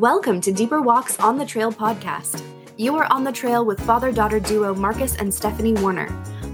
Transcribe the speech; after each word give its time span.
Welcome 0.00 0.40
to 0.40 0.50
Deeper 0.50 0.80
Walks 0.80 1.20
on 1.20 1.36
the 1.36 1.44
Trail 1.44 1.70
podcast. 1.70 2.42
You 2.78 2.96
are 2.96 3.06
on 3.12 3.22
the 3.22 3.30
trail 3.30 3.66
with 3.66 3.78
father 3.82 4.10
daughter 4.10 4.40
duo 4.40 4.74
Marcus 4.74 5.14
and 5.16 5.32
Stephanie 5.32 5.74
Warner. 5.74 6.08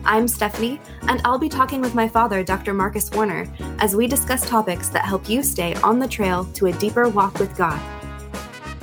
I'm 0.05 0.27
Stephanie, 0.27 0.81
and 1.03 1.21
I'll 1.25 1.39
be 1.39 1.49
talking 1.49 1.81
with 1.81 1.95
my 1.95 2.09
father, 2.09 2.43
Dr. 2.43 2.75
Marcus 2.75 3.09
Warner, 3.13 3.47
as 3.79 3.95
we 3.95 4.09
discuss 4.09 4.49
topics 4.49 4.89
that 4.89 5.05
help 5.05 5.29
you 5.29 5.45
stay 5.45 5.77
on 5.77 6.01
the 6.01 6.09
trail 6.09 6.45
to 6.55 6.67
a 6.67 6.73
deeper 6.73 7.09
walk 7.09 7.39
with 7.39 7.57
God. 7.57 7.81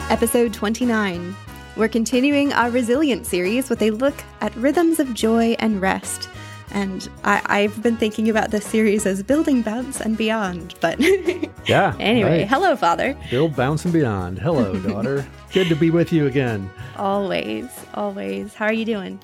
Episode 0.09 0.53
29. 0.53 1.35
We're 1.75 1.89
continuing 1.89 2.53
our 2.53 2.69
Resilient 2.69 3.25
series 3.25 3.69
with 3.69 3.81
a 3.81 3.91
look 3.91 4.15
at 4.39 4.55
rhythms 4.55 5.01
of 5.01 5.13
joy 5.13 5.57
and 5.59 5.81
rest. 5.81 6.29
And 6.73 7.07
I, 7.23 7.61
have 7.61 7.83
been 7.83 7.97
thinking 7.97 8.29
about 8.29 8.49
this 8.49 8.65
series 8.65 9.05
as 9.05 9.21
building 9.21 9.61
bounce 9.61 10.01
and 10.01 10.17
beyond. 10.17 10.73
But 10.81 10.99
yeah. 11.67 11.95
anyway, 11.99 12.39
right. 12.39 12.47
hello, 12.47 12.75
Father. 12.75 13.15
Build 13.29 13.55
bounce 13.55 13.85
and 13.85 13.93
beyond. 13.93 14.39
Hello, 14.39 14.77
daughter. 14.87 15.25
Good 15.51 15.69
to 15.69 15.75
be 15.75 15.91
with 15.91 16.11
you 16.11 16.25
again. 16.25 16.69
Always, 16.97 17.69
always. 17.93 18.55
How 18.55 18.65
are 18.65 18.73
you 18.73 18.85
doing? 18.85 19.19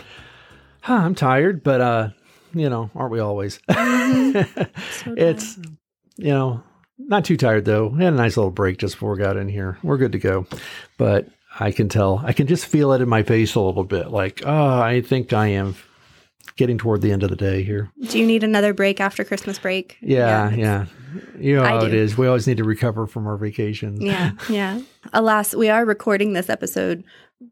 Huh, 0.82 0.94
I'm 0.94 1.16
tired, 1.16 1.64
but 1.64 1.82
uh, 1.82 2.10
you 2.54 2.70
know, 2.70 2.92
aren't 2.96 3.12
we 3.12 3.20
always? 3.20 3.60
Mm-hmm. 3.70 4.62
so 4.92 5.16
it's 5.18 5.58
you 6.18 6.30
know, 6.30 6.62
not 6.98 7.26
too 7.26 7.38
tired 7.38 7.66
though. 7.66 7.88
We 7.88 8.04
had 8.04 8.14
a 8.14 8.18
nice 8.18 8.38
little 8.38 8.52
break 8.52 8.78
just 8.78 8.96
before 8.96 9.14
we 9.14 9.18
got 9.18 9.38
in 9.38 9.50
here. 9.50 9.78
We're 9.84 9.98
good 9.98 10.12
to 10.12 10.20
go. 10.20 10.46
But 10.98 11.30
I 11.60 11.72
can 11.72 11.90
tell, 11.90 12.22
I 12.24 12.34
can 12.34 12.48
just 12.48 12.66
feel 12.66 12.94
it 12.94 13.02
in 13.02 13.10
my 13.10 13.24
face 13.24 13.56
a 13.56 13.60
little 13.60 13.84
bit. 13.84 14.12
Like, 14.12 14.44
oh, 14.46 14.80
I 14.80 15.02
think 15.02 15.34
I 15.34 15.48
am 15.48 15.76
getting 16.56 16.78
toward 16.78 17.02
the 17.02 17.12
end 17.12 17.24
of 17.24 17.30
the 17.30 17.36
day 17.36 17.64
here. 17.64 17.92
Do 18.08 18.20
you 18.20 18.26
need 18.26 18.44
another 18.44 18.74
break 18.74 19.00
after 19.00 19.24
Christmas 19.24 19.60
break? 19.60 19.98
Yeah, 20.02 20.50
yeah. 20.50 20.56
yeah. 20.56 20.86
You 21.40 21.56
know 21.56 21.64
how 21.64 21.86
it 21.86 21.94
is. 21.94 22.18
We 22.18 22.28
always 22.28 22.48
need 22.48 22.58
to 22.58 22.64
recover 22.64 23.08
from 23.08 23.26
our 23.28 23.38
vacations. 23.38 24.02
Yeah, 24.02 24.32
yeah. 24.50 24.82
Alas, 25.14 25.56
we 25.56 25.70
are 25.70 25.86
recording 25.86 26.34
this 26.34 26.50
episode 26.50 27.04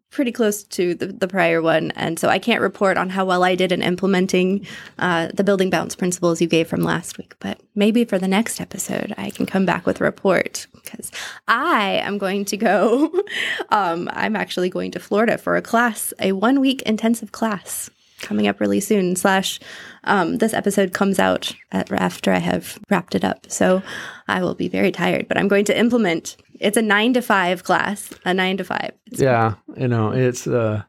pretty 0.09 0.31
close 0.31 0.63
to 0.63 0.95
the, 0.95 1.07
the 1.07 1.27
prior 1.27 1.61
one. 1.61 1.91
And 1.91 2.19
so 2.19 2.27
I 2.27 2.39
can't 2.39 2.61
report 2.61 2.97
on 2.97 3.09
how 3.09 3.25
well 3.25 3.43
I 3.43 3.55
did 3.55 3.71
in 3.71 3.81
implementing 3.81 4.65
uh, 4.97 5.29
the 5.33 5.43
building 5.43 5.69
bounce 5.69 5.95
principles 5.95 6.41
you 6.41 6.47
gave 6.47 6.67
from 6.67 6.81
last 6.81 7.17
week. 7.17 7.35
But 7.39 7.59
maybe 7.75 8.05
for 8.05 8.17
the 8.17 8.27
next 8.27 8.59
episode, 8.59 9.13
I 9.17 9.29
can 9.29 9.45
come 9.45 9.65
back 9.65 9.85
with 9.85 10.01
a 10.01 10.03
report 10.03 10.67
because 10.73 11.11
I 11.47 12.01
am 12.03 12.17
going 12.17 12.45
to 12.45 12.57
go. 12.57 13.13
um, 13.69 14.09
I'm 14.11 14.35
actually 14.35 14.69
going 14.69 14.91
to 14.91 14.99
Florida 14.99 15.37
for 15.37 15.55
a 15.55 15.61
class, 15.61 16.13
a 16.19 16.31
one 16.31 16.59
week 16.59 16.81
intensive 16.83 17.31
class 17.31 17.89
coming 18.21 18.47
up 18.47 18.59
really 18.59 18.79
soon. 18.79 19.15
Slash, 19.15 19.59
um, 20.03 20.37
this 20.37 20.53
episode 20.53 20.93
comes 20.93 21.19
out 21.19 21.55
at, 21.71 21.91
after 21.91 22.31
I 22.31 22.39
have 22.39 22.79
wrapped 22.89 23.15
it 23.15 23.23
up, 23.23 23.47
so 23.49 23.81
I 24.27 24.41
will 24.41 24.55
be 24.55 24.67
very 24.67 24.91
tired. 24.91 25.27
But 25.27 25.37
I'm 25.37 25.47
going 25.47 25.65
to 25.65 25.77
implement. 25.77 26.37
It's 26.59 26.77
a 26.77 26.81
nine 26.81 27.13
to 27.13 27.21
five 27.21 27.63
class, 27.63 28.13
a 28.25 28.33
nine 28.33 28.57
to 28.57 28.63
five. 28.63 28.91
It's 29.07 29.21
yeah, 29.21 29.55
you 29.75 29.87
know, 29.87 30.11
it's. 30.11 30.47
uh 30.47 30.83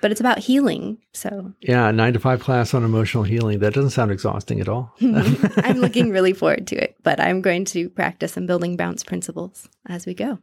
but 0.00 0.10
it's 0.10 0.20
about 0.20 0.38
healing. 0.38 0.98
So 1.12 1.52
yeah, 1.60 1.90
nine 1.90 2.12
to 2.14 2.18
five 2.18 2.40
class 2.40 2.74
on 2.74 2.84
emotional 2.84 3.24
healing. 3.24 3.58
That 3.58 3.74
doesn't 3.74 3.90
sound 3.90 4.10
exhausting 4.10 4.60
at 4.60 4.68
all. 4.68 4.94
I'm 5.00 5.78
looking 5.78 6.10
really 6.10 6.32
forward 6.32 6.66
to 6.68 6.76
it, 6.76 6.96
but 7.02 7.20
I'm 7.20 7.42
going 7.42 7.64
to 7.66 7.90
practice 7.90 8.32
some 8.32 8.46
building 8.46 8.76
bounce 8.76 9.04
principles 9.04 9.68
as 9.86 10.06
we 10.06 10.14
go. 10.14 10.38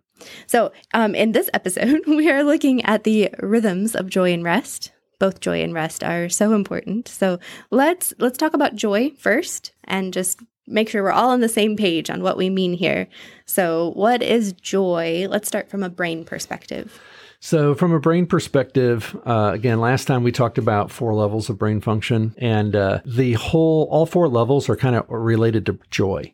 So 0.45 0.71
um, 0.93 1.15
in 1.15 1.31
this 1.31 1.49
episode, 1.53 2.01
we 2.07 2.29
are 2.29 2.43
looking 2.43 2.83
at 2.85 3.03
the 3.03 3.29
rhythms 3.39 3.95
of 3.95 4.09
joy 4.09 4.31
and 4.31 4.43
rest 4.43 4.91
both 5.19 5.39
joy 5.39 5.61
and 5.61 5.73
rest 5.73 6.03
are 6.03 6.29
so 6.29 6.53
important. 6.53 7.07
So 7.07 7.39
let's 7.71 8.13
let's 8.19 8.37
talk 8.37 8.53
about 8.53 8.75
joy 8.75 9.11
first 9.11 9.71
and 9.85 10.13
just 10.13 10.39
make 10.67 10.89
sure 10.89 11.01
we're 11.03 11.11
all 11.11 11.29
on 11.29 11.39
the 11.39 11.49
same 11.49 11.75
page 11.77 12.09
on 12.09 12.21
what 12.21 12.37
we 12.37 12.49
mean 12.49 12.73
here. 12.73 13.07
So 13.45 13.91
what 13.95 14.21
is 14.21 14.53
joy? 14.53 15.27
Let's 15.29 15.47
start 15.47 15.69
from 15.69 15.83
a 15.83 15.89
brain 15.89 16.25
perspective. 16.25 16.99
So, 17.39 17.75
from 17.75 17.93
a 17.93 17.99
brain 17.99 18.25
perspective, 18.25 19.15
uh, 19.23 19.51
again, 19.53 19.79
last 19.79 20.05
time 20.05 20.23
we 20.23 20.31
talked 20.31 20.57
about 20.57 20.89
four 20.89 21.13
levels 21.13 21.49
of 21.49 21.59
brain 21.59 21.81
function, 21.81 22.33
and 22.39 22.75
uh, 22.75 23.01
the 23.05 23.33
whole, 23.33 23.87
all 23.91 24.07
four 24.07 24.27
levels 24.27 24.69
are 24.69 24.75
kind 24.75 24.95
of 24.95 25.05
related 25.07 25.67
to 25.67 25.79
joy. 25.91 26.33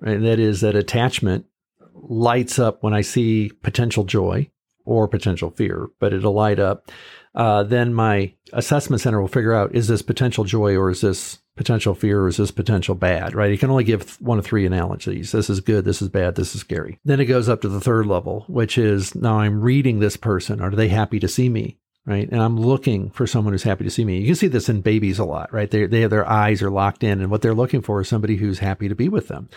Right? 0.00 0.16
And 0.16 0.26
that 0.26 0.38
is 0.38 0.60
that 0.60 0.76
attachment 0.76 1.46
lights 1.94 2.58
up 2.58 2.82
when 2.82 2.92
I 2.92 3.00
see 3.00 3.50
potential 3.62 4.04
joy 4.04 4.50
or 4.84 5.08
potential 5.08 5.50
fear, 5.50 5.88
but 5.98 6.12
it'll 6.12 6.34
light 6.34 6.58
up 6.58 6.90
uh, 7.34 7.62
then 7.62 7.94
my 7.94 8.34
assessment 8.52 9.00
center 9.00 9.20
will 9.20 9.28
figure 9.28 9.54
out 9.54 9.74
is 9.74 9.88
this 9.88 10.02
potential 10.02 10.44
joy 10.44 10.76
or 10.76 10.90
is 10.90 11.00
this 11.00 11.38
potential 11.56 11.94
fear 11.94 12.22
or 12.22 12.28
is 12.28 12.38
this 12.38 12.50
potential 12.50 12.94
bad, 12.94 13.34
right? 13.34 13.50
You 13.50 13.58
can 13.58 13.70
only 13.70 13.84
give 13.84 14.20
one 14.20 14.38
of 14.38 14.44
three 14.44 14.66
analogies. 14.66 15.32
This 15.32 15.50
is 15.50 15.60
good, 15.60 15.84
this 15.84 16.00
is 16.02 16.08
bad, 16.08 16.34
this 16.34 16.54
is 16.54 16.60
scary. 16.60 16.98
Then 17.04 17.20
it 17.20 17.26
goes 17.26 17.48
up 17.48 17.60
to 17.62 17.68
the 17.68 17.80
third 17.80 18.06
level, 18.06 18.44
which 18.48 18.78
is 18.78 19.14
now 19.14 19.38
I'm 19.38 19.60
reading 19.60 19.98
this 19.98 20.16
person. 20.16 20.60
Are 20.60 20.70
they 20.70 20.88
happy 20.88 21.20
to 21.20 21.28
see 21.28 21.48
me? 21.48 21.78
Right. 22.04 22.28
And 22.28 22.42
I'm 22.42 22.58
looking 22.58 23.10
for 23.10 23.28
someone 23.28 23.54
who's 23.54 23.62
happy 23.62 23.84
to 23.84 23.90
see 23.90 24.04
me. 24.04 24.18
You 24.18 24.26
can 24.26 24.34
see 24.34 24.48
this 24.48 24.68
in 24.68 24.80
babies 24.80 25.20
a 25.20 25.24
lot, 25.24 25.52
right? 25.52 25.70
They, 25.70 25.86
they 25.86 26.00
have 26.00 26.10
their 26.10 26.28
eyes 26.28 26.60
are 26.60 26.70
locked 26.70 27.04
in 27.04 27.20
and 27.20 27.30
what 27.30 27.42
they're 27.42 27.54
looking 27.54 27.80
for 27.80 28.00
is 28.00 28.08
somebody 28.08 28.36
who's 28.36 28.58
happy 28.58 28.88
to 28.88 28.96
be 28.96 29.08
with 29.08 29.28
them. 29.28 29.48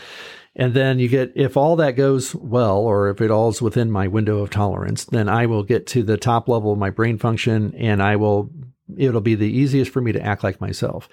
And 0.55 0.75
then 0.75 0.99
you 0.99 1.09
get, 1.09 1.31
if 1.35 1.57
all 1.57 1.75
that 1.77 1.93
goes 1.93 2.35
well, 2.35 2.77
or 2.77 3.09
if 3.09 3.19
it 3.19 3.31
all's 3.31 3.63
within 3.63 3.89
my 3.89 4.07
window 4.07 4.39
of 4.39 4.51
tolerance, 4.51 5.05
then 5.05 5.27
I 5.27 5.47
will 5.47 5.63
get 5.63 5.87
to 5.87 6.03
the 6.03 6.17
top 6.17 6.47
level 6.47 6.71
of 6.71 6.77
my 6.77 6.91
brain 6.91 7.17
function 7.17 7.73
and 7.75 8.01
I 8.01 8.15
will, 8.15 8.51
it'll 8.97 9.21
be 9.21 9.35
the 9.35 9.49
easiest 9.49 9.91
for 9.91 10.01
me 10.01 10.11
to 10.11 10.21
act 10.21 10.43
like 10.43 10.61
myself. 10.61 11.09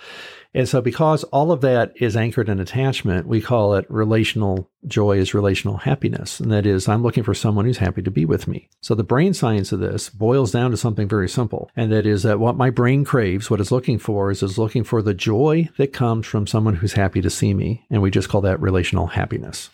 And 0.55 0.69
so, 0.69 0.83
because 0.83 1.25
all 1.25 1.51
of 1.51 1.63
that 1.63 1.93
is 1.97 2.17
anchored 2.17 2.49
in 2.49 2.61
attachment, 2.61 3.27
we 3.27 3.41
call 3.41 3.75
it 3.75 3.87
relational 3.89 4.69
joy 4.87 5.17
is 5.17 5.33
relational 5.33 5.79
happiness. 5.79 6.41
And 6.41 6.53
that 6.53 6.67
is, 6.67 6.89
I'm 6.89 7.03
looking 7.03 7.23
for 7.23 7.33
someone 7.33 7.65
who's 7.65 7.79
happy 7.79 8.03
to 8.03 8.11
be 8.11 8.27
with 8.27 8.47
me. 8.47 8.69
So, 8.83 8.95
the 8.95 9.03
brain 9.03 9.33
science 9.33 9.73
of 9.73 9.81
this 9.81 10.11
boils 10.11 10.53
down 10.53 10.71
to 10.71 10.77
something 10.77 11.09
very 11.09 11.29
simple. 11.29 11.71
And 11.75 11.91
that 11.91 12.05
is 12.05 12.23
that 12.25 12.39
what 12.39 12.57
my 12.57 12.69
brain 12.69 13.05
craves, 13.05 13.49
what 13.49 13.61
it's 13.61 13.73
looking 13.73 13.99
for, 13.99 14.31
is, 14.31 14.43
is 14.43 14.59
looking 14.59 14.85
for 14.85 15.01
the 15.01 15.15
joy 15.15 15.71
that 15.79 15.95
comes 15.95 16.27
from 16.27 16.47
someone 16.47 16.77
who's 16.77 16.93
happy 16.93 17.23
to 17.23 17.31
see 17.31 17.55
me. 17.55 17.87
And 17.91 18.03
we 18.03 18.11
just 18.11 18.29
call 18.29 18.43
that 18.43 18.61
relational 18.61 19.07
happiness. 19.07 19.71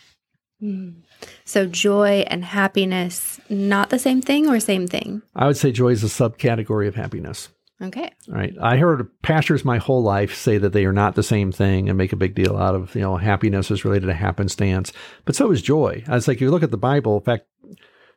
Mm. 0.63 1.03
So, 1.45 1.67
joy 1.67 2.25
and 2.29 2.45
happiness, 2.45 3.41
not 3.49 3.91
the 3.91 3.99
same 3.99 4.23
thing 4.23 4.49
or 4.49 4.61
same 4.61 4.87
thing? 4.87 5.23
I 5.35 5.47
would 5.47 5.57
say 5.57 5.73
joy 5.73 5.89
is 5.89 6.05
a 6.05 6.07
subcategory 6.07 6.87
of 6.87 6.95
happiness. 6.95 7.49
Okay. 7.81 8.11
Right. 8.27 8.55
I 8.61 8.77
heard 8.77 9.09
pastors 9.23 9.65
my 9.65 9.79
whole 9.79 10.03
life 10.03 10.35
say 10.35 10.59
that 10.59 10.73
they 10.73 10.85
are 10.85 10.93
not 10.93 11.15
the 11.15 11.23
same 11.23 11.53
thing 11.53 11.89
and 11.89 11.97
make 11.97 12.13
a 12.13 12.17
big 12.17 12.35
deal 12.35 12.57
out 12.57 12.75
of, 12.75 12.95
you 12.95 13.03
know, 13.03 13.17
happiness 13.17 13.71
is 13.71 13.85
related 13.85 14.07
to 14.07 14.15
happenstance. 14.15 14.93
But 15.25 15.37
so 15.37 15.53
is 15.53 15.63
joy. 15.63 16.03
I 16.09 16.15
was 16.15 16.27
like, 16.27 16.41
you 16.41 16.51
look 16.51 16.65
at 16.65 16.73
the 16.73 16.77
Bible, 16.77 17.19
in 17.19 17.23
fact, 17.23 17.47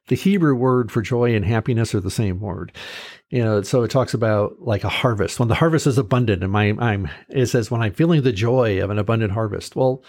the 0.07 0.15
Hebrew 0.15 0.55
word 0.55 0.91
for 0.91 1.03
joy 1.03 1.35
and 1.35 1.45
happiness 1.45 1.93
are 1.93 1.99
the 1.99 2.09
same 2.09 2.39
word. 2.39 2.71
You 3.29 3.43
know, 3.43 3.61
so 3.61 3.83
it 3.83 3.91
talks 3.91 4.15
about 4.15 4.59
like 4.59 4.83
a 4.83 4.89
harvest. 4.89 5.39
When 5.39 5.47
the 5.47 5.55
harvest 5.55 5.85
is 5.85 5.97
abundant, 5.97 6.43
and 6.43 6.51
my 6.51 6.75
I'm 6.79 7.09
it 7.29 7.45
says 7.45 7.69
when 7.69 7.81
I'm 7.81 7.93
feeling 7.93 8.23
the 8.23 8.31
joy 8.31 8.83
of 8.83 8.89
an 8.89 8.99
abundant 8.99 9.31
harvest. 9.31 9.75
Well, 9.75 10.03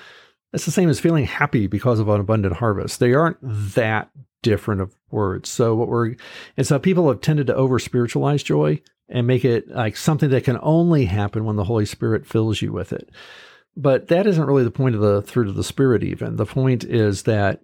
it's 0.53 0.65
the 0.65 0.71
same 0.71 0.89
as 0.89 0.99
feeling 0.99 1.25
happy 1.25 1.67
because 1.67 2.01
of 2.01 2.09
an 2.09 2.21
abundant 2.21 2.57
harvest. 2.57 3.01
They 3.01 3.15
aren't 3.15 3.39
that 3.43 4.11
different 4.43 4.81
of 4.81 4.95
words. 5.11 5.49
So 5.49 5.75
what 5.75 5.89
we're 5.89 6.17
and 6.57 6.67
so 6.67 6.79
people 6.79 7.09
have 7.09 7.21
tended 7.21 7.47
to 7.47 7.55
over 7.55 7.79
spiritualize 7.79 8.43
joy 8.43 8.81
and 9.13 9.27
make 9.27 9.45
it 9.45 9.69
like 9.69 9.97
something 9.97 10.31
that 10.31 10.45
can 10.45 10.59
only 10.63 11.05
happen 11.05 11.45
when 11.45 11.57
the 11.57 11.65
Holy 11.65 11.85
Spirit 11.85 12.27
fills 12.27 12.63
you 12.63 12.73
with 12.73 12.93
it. 12.93 13.11
But 13.77 14.09
that 14.09 14.27
isn't 14.27 14.45
really 14.45 14.65
the 14.65 14.71
point 14.71 14.95
of 14.95 15.01
the 15.03 15.23
fruit 15.23 15.49
of 15.49 15.55
the 15.55 15.63
Spirit, 15.63 16.03
even. 16.03 16.37
The 16.37 16.47
point 16.47 16.83
is 16.83 17.23
that 17.25 17.61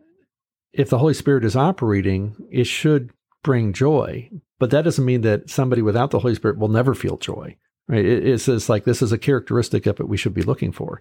if 0.73 0.91
the 0.91 0.99
Holy 0.99 1.15
Spirit 1.15 1.45
is 1.45 1.57
operating, 1.57 2.37
it 2.51 2.65
should 2.65 3.11
bring 3.43 3.73
joy. 3.73 4.31
But 4.59 4.71
that 4.71 4.83
doesn't 4.83 5.05
mean 5.05 5.23
that 5.23 5.49
somebody 5.49 5.83
without 5.83 6.11
the 6.11 6.19
Holy 6.19 6.35
Spirit 6.35 6.59
will 6.59 6.69
never 6.69 6.95
feel 6.95 7.17
joy. 7.17 7.57
Right? 7.89 8.05
it's 8.05 8.45
just 8.45 8.69
like 8.69 8.85
this 8.85 9.01
is 9.01 9.13
a 9.13 9.19
characteristic 9.19 9.87
of 9.87 9.99
it 9.99 10.09
we 10.09 10.19
should 10.19 10.35
be 10.35 10.43
looking 10.43 10.73
for. 10.73 11.01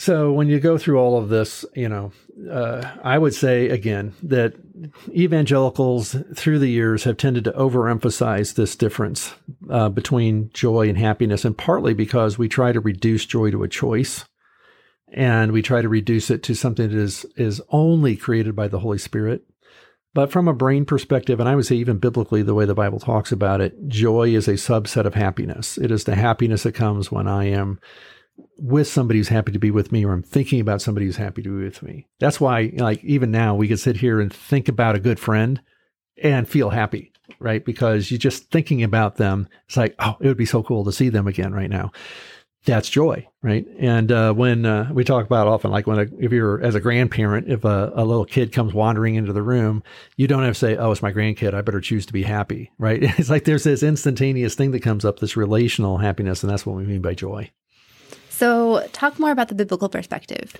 So 0.00 0.30
when 0.30 0.46
you 0.46 0.60
go 0.60 0.78
through 0.78 0.96
all 0.96 1.18
of 1.18 1.28
this, 1.28 1.64
you 1.74 1.88
know, 1.88 2.12
uh, 2.48 2.88
I 3.02 3.18
would 3.18 3.34
say 3.34 3.68
again 3.68 4.14
that 4.22 4.54
evangelicals 5.08 6.14
through 6.36 6.60
the 6.60 6.70
years 6.70 7.02
have 7.02 7.16
tended 7.16 7.42
to 7.44 7.52
overemphasize 7.52 8.54
this 8.54 8.76
difference 8.76 9.34
uh, 9.68 9.88
between 9.88 10.50
joy 10.54 10.88
and 10.88 10.96
happiness, 10.96 11.44
and 11.44 11.58
partly 11.58 11.94
because 11.94 12.38
we 12.38 12.48
try 12.48 12.70
to 12.70 12.78
reduce 12.78 13.26
joy 13.26 13.50
to 13.50 13.64
a 13.64 13.68
choice, 13.68 14.24
and 15.12 15.50
we 15.50 15.62
try 15.62 15.82
to 15.82 15.88
reduce 15.88 16.30
it 16.30 16.44
to 16.44 16.54
something 16.54 16.90
that 16.90 16.96
is 16.96 17.26
is 17.34 17.60
only 17.70 18.14
created 18.14 18.54
by 18.54 18.68
the 18.68 18.78
Holy 18.78 18.98
Spirit. 18.98 19.42
But 20.14 20.30
from 20.30 20.46
a 20.46 20.54
brain 20.54 20.84
perspective, 20.84 21.40
and 21.40 21.48
I 21.48 21.56
would 21.56 21.66
say 21.66 21.74
even 21.74 21.98
biblically, 21.98 22.42
the 22.42 22.54
way 22.54 22.66
the 22.66 22.72
Bible 22.72 23.00
talks 23.00 23.32
about 23.32 23.60
it, 23.60 23.88
joy 23.88 24.28
is 24.28 24.46
a 24.46 24.52
subset 24.52 25.06
of 25.06 25.14
happiness. 25.14 25.76
It 25.76 25.90
is 25.90 26.04
the 26.04 26.14
happiness 26.14 26.62
that 26.62 26.76
comes 26.76 27.10
when 27.10 27.26
I 27.26 27.46
am 27.46 27.80
with 28.58 28.88
somebody 28.88 29.18
who's 29.18 29.28
happy 29.28 29.52
to 29.52 29.58
be 29.58 29.70
with 29.70 29.92
me 29.92 30.04
or 30.04 30.12
I'm 30.12 30.22
thinking 30.22 30.60
about 30.60 30.82
somebody 30.82 31.06
who's 31.06 31.16
happy 31.16 31.42
to 31.42 31.58
be 31.58 31.64
with 31.64 31.82
me. 31.82 32.06
That's 32.18 32.40
why, 32.40 32.72
like, 32.76 33.02
even 33.04 33.30
now 33.30 33.54
we 33.54 33.68
can 33.68 33.76
sit 33.76 33.96
here 33.96 34.20
and 34.20 34.32
think 34.32 34.68
about 34.68 34.96
a 34.96 35.00
good 35.00 35.20
friend 35.20 35.60
and 36.22 36.48
feel 36.48 36.70
happy, 36.70 37.12
right? 37.38 37.64
Because 37.64 38.10
you're 38.10 38.18
just 38.18 38.50
thinking 38.50 38.82
about 38.82 39.16
them. 39.16 39.48
It's 39.66 39.76
like, 39.76 39.94
oh, 39.98 40.16
it 40.20 40.26
would 40.26 40.36
be 40.36 40.46
so 40.46 40.62
cool 40.62 40.84
to 40.84 40.92
see 40.92 41.08
them 41.08 41.26
again 41.28 41.52
right 41.52 41.70
now. 41.70 41.92
that's 42.64 42.90
joy, 42.90 43.26
right? 43.42 43.66
And 43.78 44.10
uh, 44.12 44.34
when 44.34 44.66
uh, 44.66 44.90
we 44.92 45.04
talk 45.04 45.24
about 45.24 45.46
often, 45.46 45.70
like 45.70 45.86
when 45.86 45.98
a, 45.98 46.06
if 46.18 46.32
you're 46.32 46.60
as 46.60 46.74
a 46.74 46.80
grandparent, 46.80 47.48
if 47.48 47.64
a, 47.64 47.92
a, 47.94 48.04
little 48.04 48.24
kid 48.24 48.52
comes 48.52 48.74
wandering 48.74 49.14
into 49.14 49.32
the 49.32 49.42
room, 49.42 49.82
you 50.16 50.26
don't 50.26 50.42
have 50.42 50.54
to 50.54 50.58
say, 50.58 50.76
"Oh, 50.76 50.90
it's 50.90 51.00
my 51.00 51.12
grandkid. 51.12 51.54
I 51.54 51.62
better 51.62 51.80
choose 51.80 52.04
to 52.06 52.12
be 52.12 52.24
happy," 52.24 52.70
right? 52.76 53.02
It's 53.18 53.30
like 53.30 53.44
there's 53.44 53.64
this 53.64 53.82
instantaneous 53.82 54.54
thing 54.54 54.72
that 54.72 54.82
comes 54.82 55.04
up, 55.04 55.18
this 55.18 55.36
relational 55.36 55.98
happiness, 55.98 56.42
and 56.42 56.50
that's 56.50 56.66
what 56.66 56.76
we 56.76 56.84
mean 56.84 57.00
by 57.00 57.14
joy. 57.14 57.50
So, 58.38 58.86
talk 58.92 59.18
more 59.18 59.32
about 59.32 59.48
the 59.48 59.54
biblical 59.54 59.88
perspective. 59.88 60.54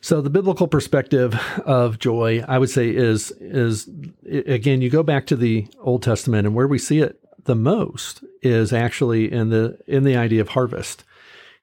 So 0.00 0.20
the 0.20 0.30
biblical 0.30 0.68
perspective 0.68 1.34
of 1.64 1.98
joy, 1.98 2.44
I 2.46 2.58
would 2.58 2.70
say, 2.70 2.90
is 2.90 3.32
is 3.40 3.88
again, 4.24 4.80
you 4.80 4.90
go 4.90 5.02
back 5.02 5.26
to 5.26 5.36
the 5.36 5.66
Old 5.80 6.02
Testament, 6.02 6.46
and 6.46 6.54
where 6.54 6.68
we 6.68 6.78
see 6.78 7.00
it 7.00 7.18
the 7.44 7.56
most 7.56 8.22
is 8.42 8.72
actually 8.72 9.32
in 9.32 9.50
the 9.50 9.78
in 9.88 10.04
the 10.04 10.16
idea 10.16 10.40
of 10.40 10.50
harvest 10.50 11.02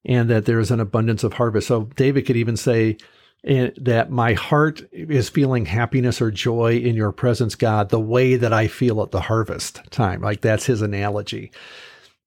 and 0.05 0.29
that 0.29 0.45
there 0.45 0.59
is 0.59 0.71
an 0.71 0.79
abundance 0.79 1.23
of 1.23 1.33
harvest. 1.33 1.67
So 1.67 1.83
David 1.95 2.25
could 2.25 2.35
even 2.35 2.57
say 2.57 2.97
eh, 3.45 3.69
that 3.77 4.11
my 4.11 4.33
heart 4.33 4.81
is 4.91 5.29
feeling 5.29 5.65
happiness 5.65 6.21
or 6.21 6.31
joy 6.31 6.77
in 6.77 6.95
your 6.95 7.11
presence, 7.11 7.55
God, 7.55 7.89
the 7.89 7.99
way 7.99 8.35
that 8.35 8.51
I 8.51 8.67
feel 8.67 9.01
at 9.01 9.11
the 9.11 9.21
harvest 9.21 9.79
time. 9.91 10.21
Like 10.21 10.41
that's 10.41 10.65
his 10.65 10.81
analogy. 10.81 11.51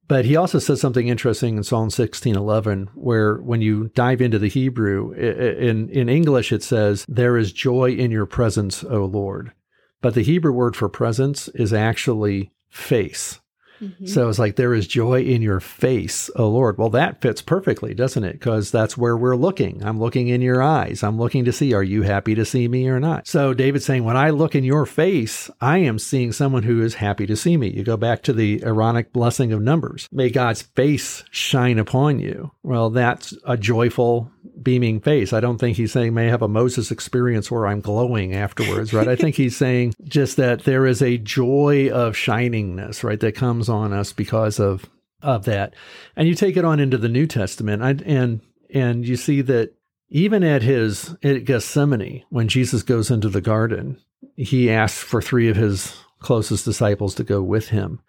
But 0.08 0.24
he 0.24 0.36
also 0.36 0.58
says 0.58 0.80
something 0.80 1.08
interesting 1.08 1.56
in 1.56 1.64
Psalm 1.64 1.90
16:11 1.90 2.88
where 2.94 3.36
when 3.36 3.60
you 3.60 3.90
dive 3.94 4.20
into 4.20 4.38
the 4.38 4.48
Hebrew 4.48 5.12
in 5.12 5.88
in 5.88 6.08
English 6.08 6.52
it 6.52 6.62
says 6.62 7.04
there 7.08 7.36
is 7.36 7.52
joy 7.52 7.90
in 7.90 8.10
your 8.10 8.26
presence, 8.26 8.84
O 8.84 9.04
Lord. 9.04 9.52
But 10.00 10.14
the 10.14 10.22
Hebrew 10.22 10.52
word 10.52 10.76
for 10.76 10.88
presence 10.88 11.48
is 11.48 11.72
actually 11.72 12.52
face. 12.70 13.40
Mm-hmm. 13.80 14.06
So 14.06 14.28
it's 14.28 14.38
like 14.38 14.56
there 14.56 14.74
is 14.74 14.86
joy 14.86 15.22
in 15.22 15.42
your 15.42 15.60
face, 15.60 16.30
oh 16.36 16.48
Lord. 16.48 16.78
Well, 16.78 16.90
that 16.90 17.20
fits 17.20 17.42
perfectly, 17.42 17.94
doesn't 17.94 18.24
it? 18.24 18.34
Because 18.34 18.70
that's 18.70 18.96
where 18.96 19.16
we're 19.16 19.36
looking. 19.36 19.84
I'm 19.84 20.00
looking 20.00 20.28
in 20.28 20.42
your 20.42 20.62
eyes. 20.62 21.02
I'm 21.02 21.18
looking 21.18 21.44
to 21.44 21.52
see, 21.52 21.72
are 21.72 21.82
you 21.82 22.02
happy 22.02 22.34
to 22.34 22.44
see 22.44 22.68
me 22.68 22.88
or 22.88 23.00
not? 23.00 23.26
So 23.26 23.54
David's 23.54 23.84
saying, 23.84 24.04
when 24.04 24.16
I 24.16 24.30
look 24.30 24.54
in 24.54 24.64
your 24.64 24.86
face, 24.86 25.50
I 25.60 25.78
am 25.78 25.98
seeing 25.98 26.32
someone 26.32 26.62
who 26.62 26.82
is 26.82 26.94
happy 26.94 27.26
to 27.26 27.36
see 27.36 27.56
me. 27.56 27.68
You 27.68 27.84
go 27.84 27.96
back 27.96 28.22
to 28.24 28.32
the 28.32 28.62
Aaronic 28.64 29.12
blessing 29.12 29.52
of 29.52 29.62
Numbers. 29.62 30.08
May 30.10 30.30
God's 30.30 30.62
face 30.62 31.24
shine 31.30 31.78
upon 31.78 32.18
you. 32.18 32.52
Well, 32.66 32.90
that's 32.90 33.32
a 33.44 33.56
joyful 33.56 34.28
beaming 34.60 34.98
face. 34.98 35.32
I 35.32 35.38
don't 35.38 35.58
think 35.58 35.76
he's 35.76 35.92
saying 35.92 36.14
may 36.14 36.26
have 36.26 36.42
a 36.42 36.48
Moses 36.48 36.90
experience 36.90 37.48
where 37.48 37.64
I'm 37.64 37.80
glowing 37.80 38.34
afterwards, 38.34 38.92
right? 38.92 39.06
I 39.06 39.14
think 39.14 39.36
he's 39.36 39.56
saying 39.56 39.94
just 40.02 40.36
that 40.38 40.64
there 40.64 40.84
is 40.84 41.00
a 41.00 41.16
joy 41.16 41.90
of 41.90 42.16
shiningness, 42.16 43.04
right, 43.04 43.20
that 43.20 43.36
comes 43.36 43.68
on 43.68 43.92
us 43.92 44.12
because 44.12 44.58
of 44.58 44.84
of 45.22 45.44
that. 45.44 45.74
And 46.16 46.26
you 46.26 46.34
take 46.34 46.56
it 46.56 46.64
on 46.64 46.80
into 46.80 46.98
the 46.98 47.08
New 47.08 47.28
Testament, 47.28 47.84
I, 47.84 47.90
and 48.04 48.40
and 48.74 49.06
you 49.06 49.14
see 49.14 49.42
that 49.42 49.72
even 50.08 50.42
at 50.42 50.62
his 50.62 51.14
at 51.22 51.44
Gethsemane, 51.44 52.24
when 52.30 52.48
Jesus 52.48 52.82
goes 52.82 53.12
into 53.12 53.28
the 53.28 53.40
garden, 53.40 54.00
he 54.34 54.70
asks 54.70 55.00
for 55.00 55.22
three 55.22 55.48
of 55.48 55.54
his 55.54 55.96
closest 56.18 56.64
disciples 56.64 57.14
to 57.14 57.22
go 57.22 57.40
with 57.42 57.68
him, 57.68 58.00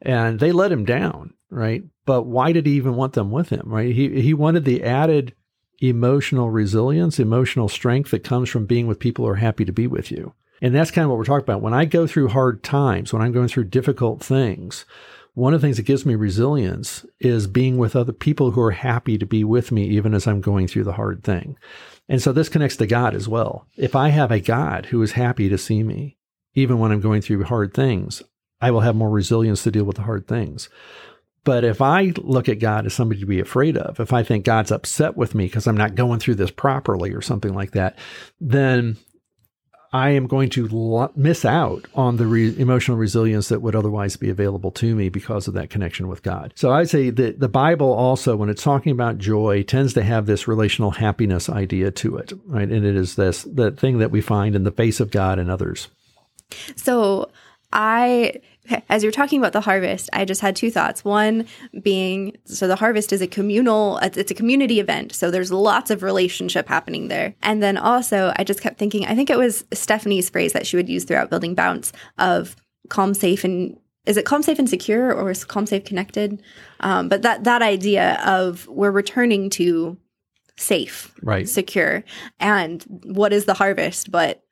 and 0.00 0.38
they 0.38 0.52
let 0.52 0.70
him 0.70 0.84
down, 0.84 1.34
right? 1.50 1.82
But 2.06 2.24
why 2.24 2.52
did 2.52 2.66
he 2.66 2.72
even 2.72 2.96
want 2.96 3.14
them 3.14 3.30
with 3.30 3.48
him, 3.48 3.62
right? 3.66 3.94
He 3.94 4.20
he 4.20 4.34
wanted 4.34 4.64
the 4.64 4.82
added 4.82 5.34
emotional 5.80 6.50
resilience, 6.50 7.18
emotional 7.18 7.68
strength 7.68 8.10
that 8.10 8.24
comes 8.24 8.48
from 8.48 8.66
being 8.66 8.86
with 8.86 8.98
people 8.98 9.24
who 9.24 9.30
are 9.30 9.36
happy 9.36 9.64
to 9.64 9.72
be 9.72 9.86
with 9.86 10.10
you. 10.10 10.34
And 10.62 10.74
that's 10.74 10.90
kind 10.90 11.04
of 11.04 11.10
what 11.10 11.18
we're 11.18 11.24
talking 11.24 11.44
about. 11.44 11.62
When 11.62 11.74
I 11.74 11.84
go 11.84 12.06
through 12.06 12.28
hard 12.28 12.62
times, 12.62 13.12
when 13.12 13.22
I'm 13.22 13.32
going 13.32 13.48
through 13.48 13.64
difficult 13.64 14.22
things, 14.22 14.84
one 15.34 15.52
of 15.52 15.60
the 15.60 15.66
things 15.66 15.78
that 15.78 15.82
gives 15.82 16.06
me 16.06 16.14
resilience 16.14 17.04
is 17.20 17.48
being 17.48 17.76
with 17.76 17.96
other 17.96 18.12
people 18.12 18.52
who 18.52 18.62
are 18.62 18.70
happy 18.70 19.18
to 19.18 19.26
be 19.26 19.42
with 19.42 19.72
me, 19.72 19.84
even 19.88 20.14
as 20.14 20.26
I'm 20.26 20.40
going 20.40 20.68
through 20.68 20.84
the 20.84 20.92
hard 20.92 21.24
thing. 21.24 21.58
And 22.08 22.22
so 22.22 22.32
this 22.32 22.48
connects 22.48 22.76
to 22.76 22.86
God 22.86 23.14
as 23.14 23.28
well. 23.28 23.66
If 23.76 23.96
I 23.96 24.10
have 24.10 24.30
a 24.30 24.40
God 24.40 24.86
who 24.86 25.02
is 25.02 25.12
happy 25.12 25.48
to 25.48 25.58
see 25.58 25.82
me, 25.82 26.18
even 26.54 26.78
when 26.78 26.92
I'm 26.92 27.00
going 27.00 27.20
through 27.20 27.42
hard 27.44 27.74
things, 27.74 28.22
I 28.60 28.70
will 28.70 28.80
have 28.80 28.94
more 28.94 29.10
resilience 29.10 29.64
to 29.64 29.72
deal 29.72 29.84
with 29.84 29.96
the 29.96 30.02
hard 30.02 30.28
things. 30.28 30.68
But 31.44 31.64
if 31.64 31.80
I 31.82 32.12
look 32.16 32.48
at 32.48 32.58
God 32.58 32.86
as 32.86 32.94
somebody 32.94 33.20
to 33.20 33.26
be 33.26 33.40
afraid 33.40 33.76
of, 33.76 34.00
if 34.00 34.12
I 34.12 34.22
think 34.22 34.44
God's 34.44 34.72
upset 34.72 35.16
with 35.16 35.34
me 35.34 35.44
because 35.44 35.66
I'm 35.66 35.76
not 35.76 35.94
going 35.94 36.18
through 36.18 36.36
this 36.36 36.50
properly 36.50 37.12
or 37.12 37.20
something 37.20 37.52
like 37.52 37.72
that, 37.72 37.98
then 38.40 38.96
I 39.94 40.10
am 40.10 40.26
going 40.26 40.50
to 40.50 40.66
lo- 40.66 41.12
miss 41.14 41.44
out 41.44 41.86
on 41.94 42.16
the 42.16 42.26
re- 42.26 42.58
emotional 42.58 42.96
resilience 42.96 43.48
that 43.48 43.62
would 43.62 43.76
otherwise 43.76 44.16
be 44.16 44.28
available 44.28 44.72
to 44.72 44.96
me 44.96 45.08
because 45.08 45.46
of 45.46 45.54
that 45.54 45.70
connection 45.70 46.08
with 46.08 46.24
God. 46.24 46.52
So 46.56 46.72
I 46.72 46.82
say 46.82 47.10
that 47.10 47.38
the 47.38 47.48
Bible 47.48 47.92
also, 47.92 48.34
when 48.34 48.48
it's 48.48 48.64
talking 48.64 48.90
about 48.90 49.18
joy, 49.18 49.62
tends 49.62 49.94
to 49.94 50.02
have 50.02 50.26
this 50.26 50.48
relational 50.48 50.90
happiness 50.90 51.48
idea 51.48 51.92
to 51.92 52.16
it, 52.16 52.32
right? 52.46 52.68
And 52.68 52.84
it 52.84 52.96
is 52.96 53.14
this 53.14 53.44
the 53.44 53.70
thing 53.70 53.98
that 53.98 54.10
we 54.10 54.20
find 54.20 54.56
in 54.56 54.64
the 54.64 54.72
face 54.72 54.98
of 54.98 55.12
God 55.12 55.38
and 55.38 55.48
others. 55.48 55.86
So 56.74 57.30
I 57.72 58.40
as 58.88 59.02
you're 59.02 59.12
talking 59.12 59.38
about 59.38 59.52
the 59.52 59.60
harvest, 59.60 60.08
I 60.12 60.24
just 60.24 60.40
had 60.40 60.56
two 60.56 60.70
thoughts. 60.70 61.04
One 61.04 61.46
being, 61.82 62.36
so 62.44 62.66
the 62.66 62.76
harvest 62.76 63.12
is 63.12 63.20
a 63.20 63.26
communal, 63.26 63.98
it's 63.98 64.30
a 64.30 64.34
community 64.34 64.80
event. 64.80 65.14
So 65.14 65.30
there's 65.30 65.52
lots 65.52 65.90
of 65.90 66.02
relationship 66.02 66.68
happening 66.68 67.08
there. 67.08 67.34
And 67.42 67.62
then 67.62 67.76
also, 67.76 68.32
I 68.36 68.44
just 68.44 68.60
kept 68.60 68.78
thinking, 68.78 69.06
I 69.06 69.14
think 69.14 69.30
it 69.30 69.38
was 69.38 69.64
Stephanie's 69.72 70.30
phrase 70.30 70.52
that 70.52 70.66
she 70.66 70.76
would 70.76 70.88
use 70.88 71.04
throughout 71.04 71.30
building 71.30 71.54
bounce 71.54 71.92
of 72.18 72.56
calm, 72.88 73.14
safe, 73.14 73.44
and 73.44 73.76
is 74.06 74.16
it 74.16 74.26
calm, 74.26 74.42
safe, 74.42 74.58
and 74.58 74.68
secure, 74.68 75.12
or 75.12 75.30
is 75.30 75.44
calm, 75.44 75.66
safe, 75.66 75.84
connected? 75.84 76.42
Um, 76.80 77.08
but 77.08 77.22
that 77.22 77.44
that 77.44 77.62
idea 77.62 78.20
of 78.24 78.66
we're 78.68 78.90
returning 78.90 79.50
to 79.50 79.96
safe, 80.56 81.14
right, 81.22 81.48
secure, 81.48 82.04
and 82.38 82.82
what 83.04 83.32
is 83.32 83.46
the 83.46 83.54
harvest? 83.54 84.10
But 84.10 84.42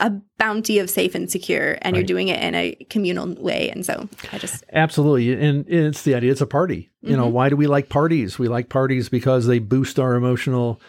a 0.00 0.10
bounty 0.38 0.78
of 0.78 0.90
safe 0.90 1.14
and 1.14 1.30
secure 1.30 1.78
and 1.82 1.94
right. 1.94 2.00
you're 2.00 2.06
doing 2.06 2.28
it 2.28 2.42
in 2.42 2.54
a 2.54 2.74
communal 2.90 3.32
way 3.36 3.70
and 3.70 3.86
so 3.86 4.08
i 4.32 4.38
just 4.38 4.64
absolutely 4.72 5.32
and 5.32 5.68
it's 5.68 6.02
the 6.02 6.14
idea 6.14 6.32
it's 6.32 6.40
a 6.40 6.46
party 6.46 6.90
you 7.00 7.10
mm-hmm. 7.10 7.20
know 7.20 7.28
why 7.28 7.48
do 7.48 7.56
we 7.56 7.66
like 7.66 7.88
parties 7.88 8.38
we 8.38 8.48
like 8.48 8.68
parties 8.68 9.08
because 9.08 9.46
they 9.46 9.58
boost 9.58 9.98
our 9.98 10.14
emotional 10.14 10.80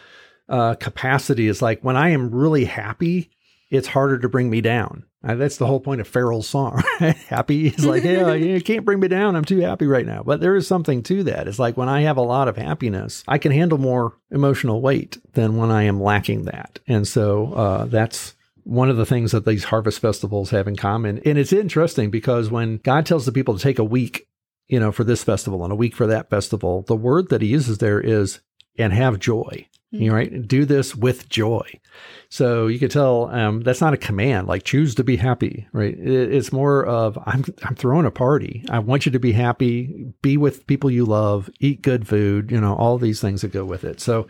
uh, 0.48 0.74
capacity 0.74 1.48
it's 1.48 1.62
like 1.62 1.82
when 1.82 1.96
i 1.96 2.08
am 2.08 2.30
really 2.30 2.64
happy 2.64 3.30
it's 3.70 3.88
harder 3.88 4.18
to 4.18 4.28
bring 4.28 4.50
me 4.50 4.60
down 4.60 5.04
uh, 5.26 5.34
that's 5.34 5.56
the 5.56 5.66
whole 5.66 5.80
point 5.80 6.00
of 6.00 6.10
Pharrell's 6.10 6.48
song. 6.48 6.82
Right? 7.00 7.16
happy 7.16 7.68
is 7.68 7.84
like, 7.84 8.04
yeah, 8.04 8.32
you 8.32 8.60
can't 8.62 8.84
bring 8.84 9.00
me 9.00 9.08
down. 9.08 9.36
I'm 9.36 9.44
too 9.44 9.60
happy 9.60 9.86
right 9.86 10.06
now. 10.06 10.22
But 10.24 10.40
there 10.40 10.56
is 10.56 10.66
something 10.66 11.02
to 11.04 11.24
that. 11.24 11.46
It's 11.46 11.58
like 11.58 11.76
when 11.76 11.90
I 11.90 12.02
have 12.02 12.16
a 12.16 12.22
lot 12.22 12.48
of 12.48 12.56
happiness, 12.56 13.22
I 13.28 13.36
can 13.36 13.52
handle 13.52 13.76
more 13.76 14.16
emotional 14.30 14.80
weight 14.80 15.18
than 15.34 15.58
when 15.58 15.70
I 15.70 15.82
am 15.82 16.00
lacking 16.00 16.44
that. 16.44 16.78
And 16.86 17.06
so 17.06 17.52
uh, 17.52 17.84
that's 17.84 18.34
one 18.66 18.90
of 18.90 18.96
the 18.96 19.06
things 19.06 19.30
that 19.30 19.46
these 19.46 19.64
harvest 19.64 20.00
festivals 20.00 20.50
have 20.50 20.66
in 20.66 20.74
common. 20.74 21.20
And 21.24 21.38
it's 21.38 21.52
interesting 21.52 22.10
because 22.10 22.50
when 22.50 22.78
God 22.78 23.06
tells 23.06 23.24
the 23.24 23.32
people 23.32 23.56
to 23.56 23.62
take 23.62 23.78
a 23.78 23.84
week, 23.84 24.26
you 24.66 24.80
know, 24.80 24.90
for 24.90 25.04
this 25.04 25.22
festival 25.22 25.62
and 25.62 25.72
a 25.72 25.76
week 25.76 25.94
for 25.94 26.08
that 26.08 26.28
festival, 26.28 26.82
the 26.82 26.96
word 26.96 27.28
that 27.28 27.42
he 27.42 27.48
uses 27.48 27.78
there 27.78 28.00
is 28.00 28.40
and 28.76 28.92
have 28.92 29.20
joy. 29.20 29.68
Mm-hmm. 29.94 30.02
You 30.02 30.12
right? 30.12 30.48
Do 30.48 30.64
this 30.64 30.96
with 30.96 31.28
joy. 31.28 31.80
So 32.28 32.66
you 32.66 32.80
can 32.80 32.88
tell 32.88 33.26
um, 33.26 33.60
that's 33.60 33.80
not 33.80 33.94
a 33.94 33.98
command 33.98 34.48
like 34.48 34.64
choose 34.64 34.96
to 34.96 35.04
be 35.04 35.14
happy, 35.14 35.68
right? 35.72 35.96
It, 35.96 36.34
it's 36.34 36.52
more 36.52 36.84
of 36.84 37.16
I'm 37.24 37.44
I'm 37.62 37.76
throwing 37.76 38.04
a 38.04 38.10
party. 38.10 38.64
I 38.68 38.80
want 38.80 39.06
you 39.06 39.12
to 39.12 39.20
be 39.20 39.30
happy, 39.30 40.12
be 40.22 40.36
with 40.36 40.66
people 40.66 40.90
you 40.90 41.04
love, 41.04 41.48
eat 41.60 41.82
good 41.82 42.08
food, 42.08 42.50
you 42.50 42.60
know, 42.60 42.74
all 42.74 42.98
these 42.98 43.20
things 43.20 43.42
that 43.42 43.52
go 43.52 43.64
with 43.64 43.84
it. 43.84 44.00
So 44.00 44.26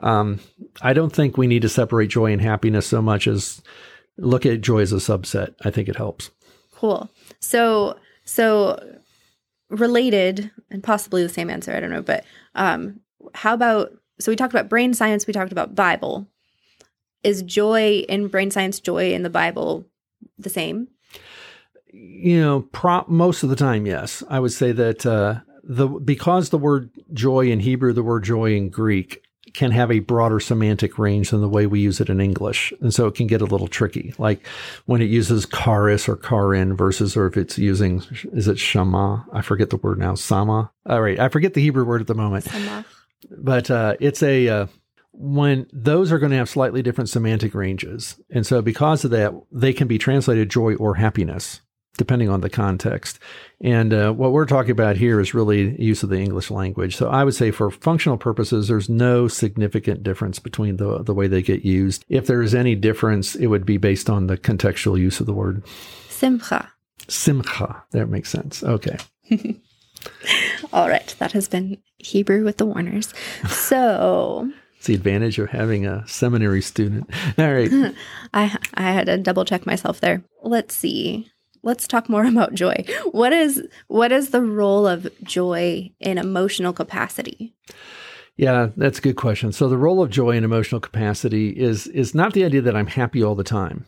um, 0.00 0.40
I 0.80 0.92
don't 0.92 1.12
think 1.12 1.36
we 1.36 1.46
need 1.46 1.62
to 1.62 1.68
separate 1.68 2.10
joy 2.10 2.32
and 2.32 2.40
happiness 2.40 2.86
so 2.86 3.02
much 3.02 3.26
as 3.26 3.62
look 4.16 4.46
at 4.46 4.60
joy 4.60 4.80
as 4.80 4.92
a 4.92 4.96
subset. 4.96 5.54
I 5.64 5.70
think 5.70 5.88
it 5.88 5.96
helps. 5.96 6.30
Cool. 6.74 7.10
So, 7.40 7.98
so 8.24 8.78
related 9.70 10.50
and 10.70 10.82
possibly 10.82 11.22
the 11.22 11.28
same 11.28 11.50
answer. 11.50 11.74
I 11.74 11.80
don't 11.80 11.90
know, 11.90 12.02
but 12.02 12.24
um, 12.54 13.00
how 13.34 13.54
about? 13.54 13.92
So 14.20 14.32
we 14.32 14.36
talked 14.36 14.52
about 14.52 14.68
brain 14.68 14.94
science. 14.94 15.26
We 15.26 15.32
talked 15.32 15.52
about 15.52 15.74
Bible. 15.74 16.26
Is 17.24 17.42
joy 17.42 18.04
in 18.08 18.28
brain 18.28 18.50
science, 18.50 18.78
joy 18.78 19.12
in 19.12 19.22
the 19.22 19.30
Bible, 19.30 19.86
the 20.38 20.50
same? 20.50 20.88
You 21.92 22.40
know, 22.40 22.60
pro- 22.72 23.04
most 23.08 23.42
of 23.42 23.48
the 23.48 23.56
time, 23.56 23.86
yes. 23.86 24.22
I 24.28 24.38
would 24.38 24.52
say 24.52 24.70
that 24.72 25.04
uh, 25.04 25.40
the 25.64 25.88
because 25.88 26.50
the 26.50 26.58
word 26.58 26.90
joy 27.12 27.50
in 27.50 27.60
Hebrew, 27.60 27.92
the 27.92 28.04
word 28.04 28.22
joy 28.22 28.54
in 28.54 28.70
Greek 28.70 29.22
can 29.54 29.70
have 29.70 29.90
a 29.90 30.00
broader 30.00 30.40
semantic 30.40 30.98
range 30.98 31.30
than 31.30 31.40
the 31.40 31.48
way 31.48 31.66
we 31.66 31.80
use 31.80 32.00
it 32.00 32.08
in 32.08 32.20
English. 32.20 32.72
And 32.80 32.92
so 32.92 33.06
it 33.06 33.14
can 33.14 33.26
get 33.26 33.40
a 33.40 33.46
little 33.46 33.68
tricky. 33.68 34.14
Like 34.18 34.46
when 34.86 35.02
it 35.02 35.10
uses 35.10 35.46
charis 35.46 36.08
or 36.08 36.16
charin 36.16 36.76
versus, 36.76 37.16
or 37.16 37.26
if 37.26 37.36
it's 37.36 37.58
using, 37.58 38.02
is 38.32 38.48
it 38.48 38.58
shama? 38.58 39.26
I 39.32 39.42
forget 39.42 39.70
the 39.70 39.76
word 39.76 39.98
now. 39.98 40.14
Sama. 40.14 40.70
All 40.86 41.00
right. 41.00 41.18
I 41.18 41.28
forget 41.28 41.54
the 41.54 41.62
Hebrew 41.62 41.84
word 41.84 42.00
at 42.00 42.06
the 42.06 42.14
moment. 42.14 42.44
Sama. 42.44 42.84
But 43.30 43.70
uh, 43.70 43.96
it's 44.00 44.22
a, 44.22 44.48
uh, 44.48 44.66
when 45.12 45.66
those 45.72 46.12
are 46.12 46.18
going 46.18 46.30
to 46.30 46.36
have 46.38 46.48
slightly 46.48 46.82
different 46.82 47.10
semantic 47.10 47.54
ranges. 47.54 48.16
And 48.30 48.46
so 48.46 48.62
because 48.62 49.04
of 49.04 49.10
that, 49.10 49.34
they 49.50 49.72
can 49.72 49.88
be 49.88 49.98
translated 49.98 50.48
joy 50.48 50.74
or 50.76 50.94
happiness. 50.94 51.60
Depending 51.98 52.30
on 52.30 52.40
the 52.40 52.48
context. 52.48 53.18
And 53.60 53.92
uh, 53.92 54.12
what 54.12 54.32
we're 54.32 54.46
talking 54.46 54.70
about 54.70 54.96
here 54.96 55.20
is 55.20 55.34
really 55.34 55.78
use 55.82 56.02
of 56.02 56.08
the 56.08 56.18
English 56.18 56.50
language. 56.50 56.96
So 56.96 57.10
I 57.10 57.24
would 57.24 57.34
say 57.34 57.50
for 57.50 57.70
functional 57.70 58.16
purposes, 58.16 58.68
there's 58.68 58.88
no 58.88 59.28
significant 59.28 60.02
difference 60.02 60.38
between 60.38 60.78
the, 60.78 61.02
the 61.02 61.12
way 61.12 61.26
they 61.26 61.42
get 61.42 61.64
used. 61.64 62.06
If 62.08 62.26
there 62.26 62.40
is 62.40 62.54
any 62.54 62.74
difference, 62.74 63.34
it 63.34 63.48
would 63.48 63.66
be 63.66 63.76
based 63.76 64.08
on 64.08 64.28
the 64.28 64.38
contextual 64.38 64.98
use 64.98 65.20
of 65.20 65.26
the 65.26 65.34
word. 65.34 65.62
Simcha. 66.08 66.72
Simcha. 67.08 67.82
That 67.90 68.08
makes 68.08 68.30
sense. 68.30 68.62
Okay. 68.62 68.96
All 70.72 70.88
right. 70.88 71.14
That 71.18 71.32
has 71.32 71.48
been 71.48 71.78
Hebrew 71.98 72.44
with 72.44 72.56
the 72.56 72.66
Warners. 72.66 73.12
So. 73.48 74.50
It's 74.78 74.86
the 74.86 74.94
advantage 74.94 75.40
of 75.40 75.50
having 75.50 75.86
a 75.86 76.06
seminary 76.06 76.62
student. 76.62 77.10
All 77.36 77.52
right. 77.52 77.68
I 78.32 78.56
I 78.74 78.82
had 78.92 79.06
to 79.06 79.18
double 79.18 79.44
check 79.44 79.66
myself 79.66 79.98
there. 79.98 80.22
Let's 80.44 80.72
see. 80.72 81.28
Let's 81.62 81.86
talk 81.86 82.08
more 82.08 82.24
about 82.26 82.54
joy. 82.54 82.84
What 83.12 83.32
is 83.32 83.66
what 83.88 84.12
is 84.12 84.30
the 84.30 84.42
role 84.42 84.86
of 84.86 85.08
joy 85.22 85.90
in 86.00 86.18
emotional 86.18 86.72
capacity? 86.72 87.54
Yeah, 88.36 88.68
that's 88.76 89.00
a 89.00 89.02
good 89.02 89.16
question. 89.16 89.50
So 89.50 89.68
the 89.68 89.76
role 89.76 90.00
of 90.00 90.10
joy 90.10 90.30
in 90.30 90.44
emotional 90.44 90.80
capacity 90.80 91.50
is 91.50 91.88
is 91.88 92.14
not 92.14 92.34
the 92.34 92.44
idea 92.44 92.62
that 92.62 92.76
I'm 92.76 92.86
happy 92.86 93.22
all 93.22 93.34
the 93.34 93.44
time, 93.44 93.86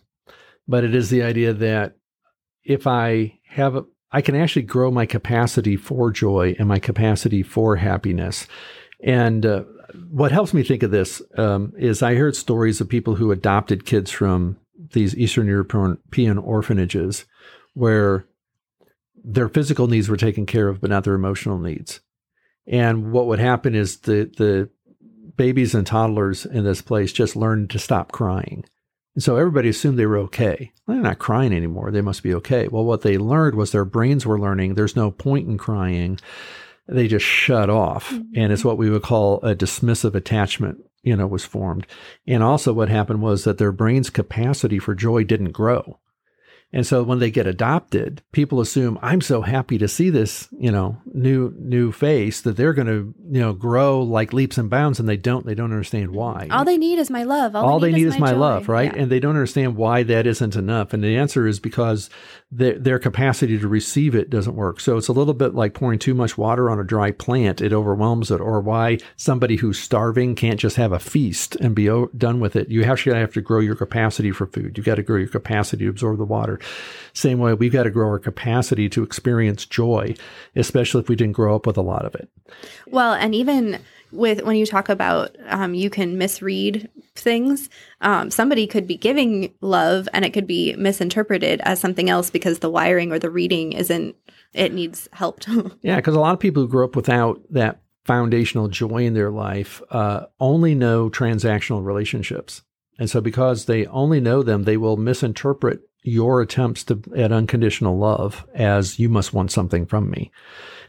but 0.66 0.84
it 0.84 0.94
is 0.94 1.10
the 1.10 1.22
idea 1.22 1.52
that 1.52 1.96
if 2.64 2.86
I 2.86 3.38
have 3.48 3.76
a, 3.76 3.84
I 4.12 4.22
can 4.22 4.34
actually 4.34 4.62
grow 4.62 4.90
my 4.90 5.06
capacity 5.06 5.76
for 5.76 6.10
joy 6.10 6.56
and 6.58 6.68
my 6.68 6.80
capacity 6.80 7.42
for 7.42 7.76
happiness. 7.76 8.48
And 9.02 9.46
uh, 9.46 9.62
what 10.10 10.32
helps 10.32 10.52
me 10.52 10.62
think 10.62 10.82
of 10.82 10.90
this 10.90 11.22
um, 11.36 11.72
is 11.78 12.02
I 12.02 12.16
heard 12.16 12.36
stories 12.36 12.80
of 12.80 12.88
people 12.88 13.14
who 13.14 13.30
adopted 13.30 13.86
kids 13.86 14.10
from 14.10 14.56
these 14.92 15.16
Eastern 15.16 15.46
European 15.46 16.38
orphanages 16.38 17.24
where 17.74 18.26
their 19.22 19.48
physical 19.48 19.86
needs 19.86 20.08
were 20.08 20.16
taken 20.16 20.46
care 20.46 20.68
of, 20.68 20.80
but 20.80 20.90
not 20.90 21.04
their 21.04 21.14
emotional 21.14 21.58
needs. 21.58 22.00
And 22.66 23.12
what 23.12 23.26
would 23.26 23.38
happen 23.38 23.74
is 23.74 24.00
the, 24.00 24.30
the 24.36 24.70
babies 25.36 25.74
and 25.74 25.86
toddlers 25.86 26.46
in 26.46 26.64
this 26.64 26.82
place 26.82 27.12
just 27.12 27.36
learned 27.36 27.70
to 27.70 27.78
stop 27.78 28.12
crying. 28.12 28.64
And 29.14 29.24
so 29.24 29.36
everybody 29.36 29.68
assumed 29.68 29.98
they 29.98 30.06
were 30.06 30.18
okay. 30.18 30.72
Well, 30.86 30.96
they're 30.96 31.02
not 31.02 31.18
crying 31.18 31.52
anymore. 31.52 31.90
They 31.90 32.00
must 32.00 32.22
be 32.22 32.34
okay. 32.34 32.68
Well, 32.68 32.84
what 32.84 33.02
they 33.02 33.18
learned 33.18 33.56
was 33.56 33.72
their 33.72 33.84
brains 33.84 34.24
were 34.24 34.38
learning 34.38 34.74
there's 34.74 34.96
no 34.96 35.10
point 35.10 35.48
in 35.48 35.58
crying 35.58 36.18
they 36.90 37.06
just 37.06 37.24
shut 37.24 37.70
off. 37.70 38.10
Mm-hmm. 38.10 38.32
And 38.36 38.52
it's 38.52 38.64
what 38.64 38.78
we 38.78 38.90
would 38.90 39.02
call 39.02 39.40
a 39.42 39.54
dismissive 39.54 40.14
attachment, 40.14 40.78
you 41.02 41.16
know, 41.16 41.26
was 41.26 41.44
formed. 41.44 41.86
And 42.26 42.42
also 42.42 42.72
what 42.72 42.88
happened 42.88 43.22
was 43.22 43.44
that 43.44 43.58
their 43.58 43.72
brain's 43.72 44.10
capacity 44.10 44.78
for 44.78 44.94
joy 44.94 45.24
didn't 45.24 45.52
grow. 45.52 46.00
And 46.72 46.86
so 46.86 47.02
when 47.02 47.18
they 47.18 47.32
get 47.32 47.48
adopted, 47.48 48.22
people 48.30 48.60
assume 48.60 48.96
I'm 49.02 49.20
so 49.20 49.42
happy 49.42 49.76
to 49.78 49.88
see 49.88 50.08
this, 50.08 50.48
you 50.56 50.70
know, 50.70 50.98
new 51.12 51.52
new 51.58 51.90
face 51.90 52.42
that 52.42 52.56
they're 52.56 52.72
going 52.72 52.86
to, 52.86 53.12
you 53.28 53.40
know, 53.40 53.52
grow 53.52 54.00
like 54.02 54.32
leaps 54.32 54.56
and 54.56 54.70
bounds 54.70 55.00
and 55.00 55.08
they 55.08 55.16
don't 55.16 55.44
they 55.44 55.56
don't 55.56 55.72
understand 55.72 56.12
why. 56.12 56.46
All 56.50 56.64
they 56.64 56.78
need 56.78 57.00
is 57.00 57.10
my 57.10 57.24
love. 57.24 57.56
All, 57.56 57.64
All 57.64 57.80
they, 57.80 57.90
need, 57.90 58.06
is, 58.06 58.18
my, 58.18 58.32
my 58.32 58.38
love, 58.38 58.68
right? 58.68 58.94
Yeah. 58.94 59.02
And 59.02 59.10
they 59.10 59.18
don't 59.18 59.34
understand 59.34 59.74
why 59.76 60.04
that 60.04 60.28
isn't 60.28 60.54
enough. 60.54 60.92
And 60.92 61.02
the 61.02 61.16
answer 61.16 61.48
is 61.48 61.58
because 61.58 62.08
their, 62.52 62.78
their 62.78 62.98
capacity 63.00 63.58
to 63.58 63.66
receive 63.66 64.14
it 64.14 64.30
doesn't 64.30 64.54
work. 64.54 64.78
So 64.78 64.96
it's 64.96 65.08
a 65.08 65.12
little 65.12 65.34
bit 65.34 65.56
like 65.56 65.74
pouring 65.74 65.98
too 65.98 66.14
much 66.14 66.38
water 66.38 66.70
on 66.70 66.78
a 66.78 66.84
dry 66.84 67.10
plant. 67.10 67.60
It 67.60 67.72
overwhelms 67.72 68.30
it. 68.30 68.40
Or 68.40 68.60
why 68.60 68.98
somebody 69.16 69.56
who's 69.56 69.80
starving 69.80 70.36
can't 70.36 70.60
just 70.60 70.76
have 70.76 70.92
a 70.92 71.00
feast 71.00 71.56
and 71.56 71.74
be 71.74 71.90
o- 71.90 72.10
done 72.16 72.38
with 72.38 72.54
it. 72.54 72.68
You 72.68 72.84
actually 72.84 73.18
have 73.18 73.32
to 73.32 73.40
grow 73.40 73.58
your 73.58 73.74
capacity 73.76 74.30
for 74.30 74.46
food. 74.46 74.76
You've 74.76 74.86
got 74.86 74.96
to 74.96 75.02
grow 75.02 75.16
your 75.18 75.28
capacity 75.28 75.84
to 75.84 75.90
absorb 75.90 76.18
the 76.18 76.24
water. 76.24 76.59
Same 77.12 77.38
way, 77.38 77.54
we've 77.54 77.72
got 77.72 77.84
to 77.84 77.90
grow 77.90 78.08
our 78.08 78.18
capacity 78.18 78.88
to 78.90 79.02
experience 79.02 79.66
joy, 79.66 80.14
especially 80.54 81.00
if 81.00 81.08
we 81.08 81.16
didn't 81.16 81.34
grow 81.34 81.54
up 81.54 81.66
with 81.66 81.76
a 81.76 81.82
lot 81.82 82.04
of 82.04 82.14
it. 82.14 82.30
Well, 82.86 83.14
and 83.14 83.34
even 83.34 83.80
with 84.12 84.42
when 84.42 84.56
you 84.56 84.66
talk 84.66 84.88
about 84.88 85.36
um, 85.46 85.74
you 85.74 85.90
can 85.90 86.18
misread 86.18 86.88
things 87.14 87.68
um, 88.00 88.30
somebody 88.30 88.66
could 88.66 88.86
be 88.86 88.96
giving 88.96 89.52
love 89.60 90.08
and 90.12 90.24
it 90.24 90.32
could 90.32 90.46
be 90.46 90.74
misinterpreted 90.76 91.60
as 91.62 91.80
something 91.80 92.10
else 92.10 92.30
because 92.30 92.58
the 92.58 92.70
wiring 92.70 93.12
or 93.12 93.18
the 93.18 93.30
reading 93.30 93.72
isn't 93.72 94.16
it 94.52 94.72
needs 94.72 95.08
help 95.12 95.40
yeah 95.82 95.96
because 95.96 96.14
a 96.14 96.20
lot 96.20 96.34
of 96.34 96.40
people 96.40 96.62
who 96.62 96.68
grew 96.68 96.84
up 96.84 96.96
without 96.96 97.40
that 97.50 97.80
foundational 98.04 98.68
joy 98.68 99.04
in 99.04 99.14
their 99.14 99.30
life 99.30 99.82
uh, 99.90 100.26
only 100.40 100.74
know 100.74 101.08
transactional 101.10 101.84
relationships 101.84 102.62
and 102.98 103.08
so 103.08 103.20
because 103.20 103.66
they 103.66 103.86
only 103.86 104.20
know 104.20 104.42
them 104.42 104.64
they 104.64 104.76
will 104.76 104.96
misinterpret 104.96 105.80
your 106.02 106.40
attempts 106.40 106.84
to 106.84 107.02
at 107.16 107.32
unconditional 107.32 107.98
love 107.98 108.46
as 108.54 108.98
you 108.98 109.08
must 109.08 109.32
want 109.32 109.50
something 109.50 109.86
from 109.86 110.10
me 110.10 110.30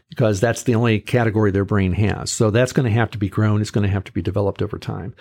because 0.08 0.40
that's 0.40 0.64
the 0.64 0.74
only 0.74 1.00
category 1.00 1.50
their 1.50 1.64
brain 1.64 1.92
has. 1.92 2.30
So 2.30 2.50
that's 2.50 2.72
going 2.72 2.84
to 2.84 2.98
have 2.98 3.10
to 3.12 3.18
be 3.18 3.28
grown. 3.28 3.60
It's 3.60 3.70
going 3.70 3.86
to 3.86 3.92
have 3.92 4.04
to 4.04 4.12
be 4.12 4.22
developed 4.22 4.60
over 4.62 4.78
time. 4.78 5.14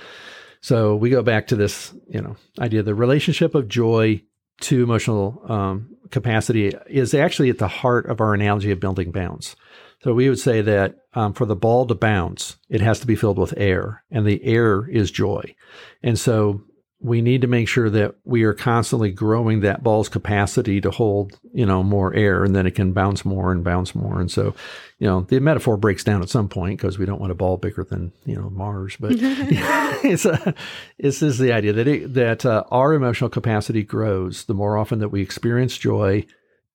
So 0.61 0.95
we 0.95 1.09
go 1.09 1.23
back 1.23 1.47
to 1.47 1.55
this, 1.55 1.93
you 2.07 2.21
know, 2.21 2.35
idea 2.59 2.83
the 2.83 2.93
relationship 2.93 3.55
of 3.55 3.67
joy 3.67 4.21
to 4.61 4.83
emotional 4.83 5.41
um, 5.47 5.95
capacity 6.11 6.73
is 6.87 7.13
actually 7.13 7.49
at 7.49 7.57
the 7.57 7.67
heart 7.67 8.05
of 8.05 8.21
our 8.21 8.33
analogy 8.33 8.71
of 8.71 8.79
building 8.79 9.11
bounce. 9.11 9.55
So 10.03 10.13
we 10.13 10.29
would 10.29 10.39
say 10.39 10.61
that 10.61 10.95
um, 11.13 11.33
for 11.33 11.45
the 11.45 11.55
ball 11.55 11.85
to 11.87 11.95
bounce, 11.95 12.57
it 12.69 12.81
has 12.81 12.99
to 12.99 13.07
be 13.07 13.15
filled 13.15 13.37
with 13.37 13.53
air, 13.57 14.03
and 14.09 14.25
the 14.25 14.43
air 14.43 14.89
is 14.89 15.11
joy. 15.11 15.55
And 16.01 16.17
so 16.17 16.63
we 17.03 17.21
need 17.21 17.41
to 17.41 17.47
make 17.47 17.67
sure 17.67 17.89
that 17.89 18.13
we 18.25 18.43
are 18.43 18.53
constantly 18.53 19.11
growing 19.11 19.61
that 19.61 19.83
ball's 19.83 20.07
capacity 20.07 20.79
to 20.79 20.91
hold, 20.91 21.39
you 21.51 21.65
know, 21.65 21.81
more 21.81 22.13
air 22.13 22.43
and 22.43 22.55
then 22.55 22.67
it 22.67 22.75
can 22.75 22.93
bounce 22.93 23.25
more 23.25 23.51
and 23.51 23.63
bounce 23.63 23.95
more. 23.95 24.19
And 24.19 24.29
so, 24.29 24.53
you 24.99 25.07
know, 25.07 25.21
the 25.21 25.39
metaphor 25.39 25.77
breaks 25.77 26.03
down 26.03 26.21
at 26.21 26.29
some 26.29 26.47
point 26.47 26.79
because 26.79 26.99
we 26.99 27.07
don't 27.07 27.19
want 27.19 27.31
a 27.31 27.35
ball 27.35 27.57
bigger 27.57 27.83
than, 27.83 28.11
you 28.25 28.35
know, 28.35 28.51
Mars. 28.51 28.97
But 28.99 29.13
it's, 29.17 30.25
a, 30.25 30.53
this 30.99 31.23
is 31.23 31.39
the 31.39 31.51
idea 31.51 31.73
that, 31.73 31.87
it, 31.87 32.13
that 32.13 32.45
uh, 32.45 32.65
our 32.69 32.93
emotional 32.93 33.31
capacity 33.31 33.81
grows 33.81 34.45
the 34.45 34.53
more 34.53 34.77
often 34.77 34.99
that 34.99 35.09
we 35.09 35.21
experience 35.23 35.77
joy, 35.79 36.23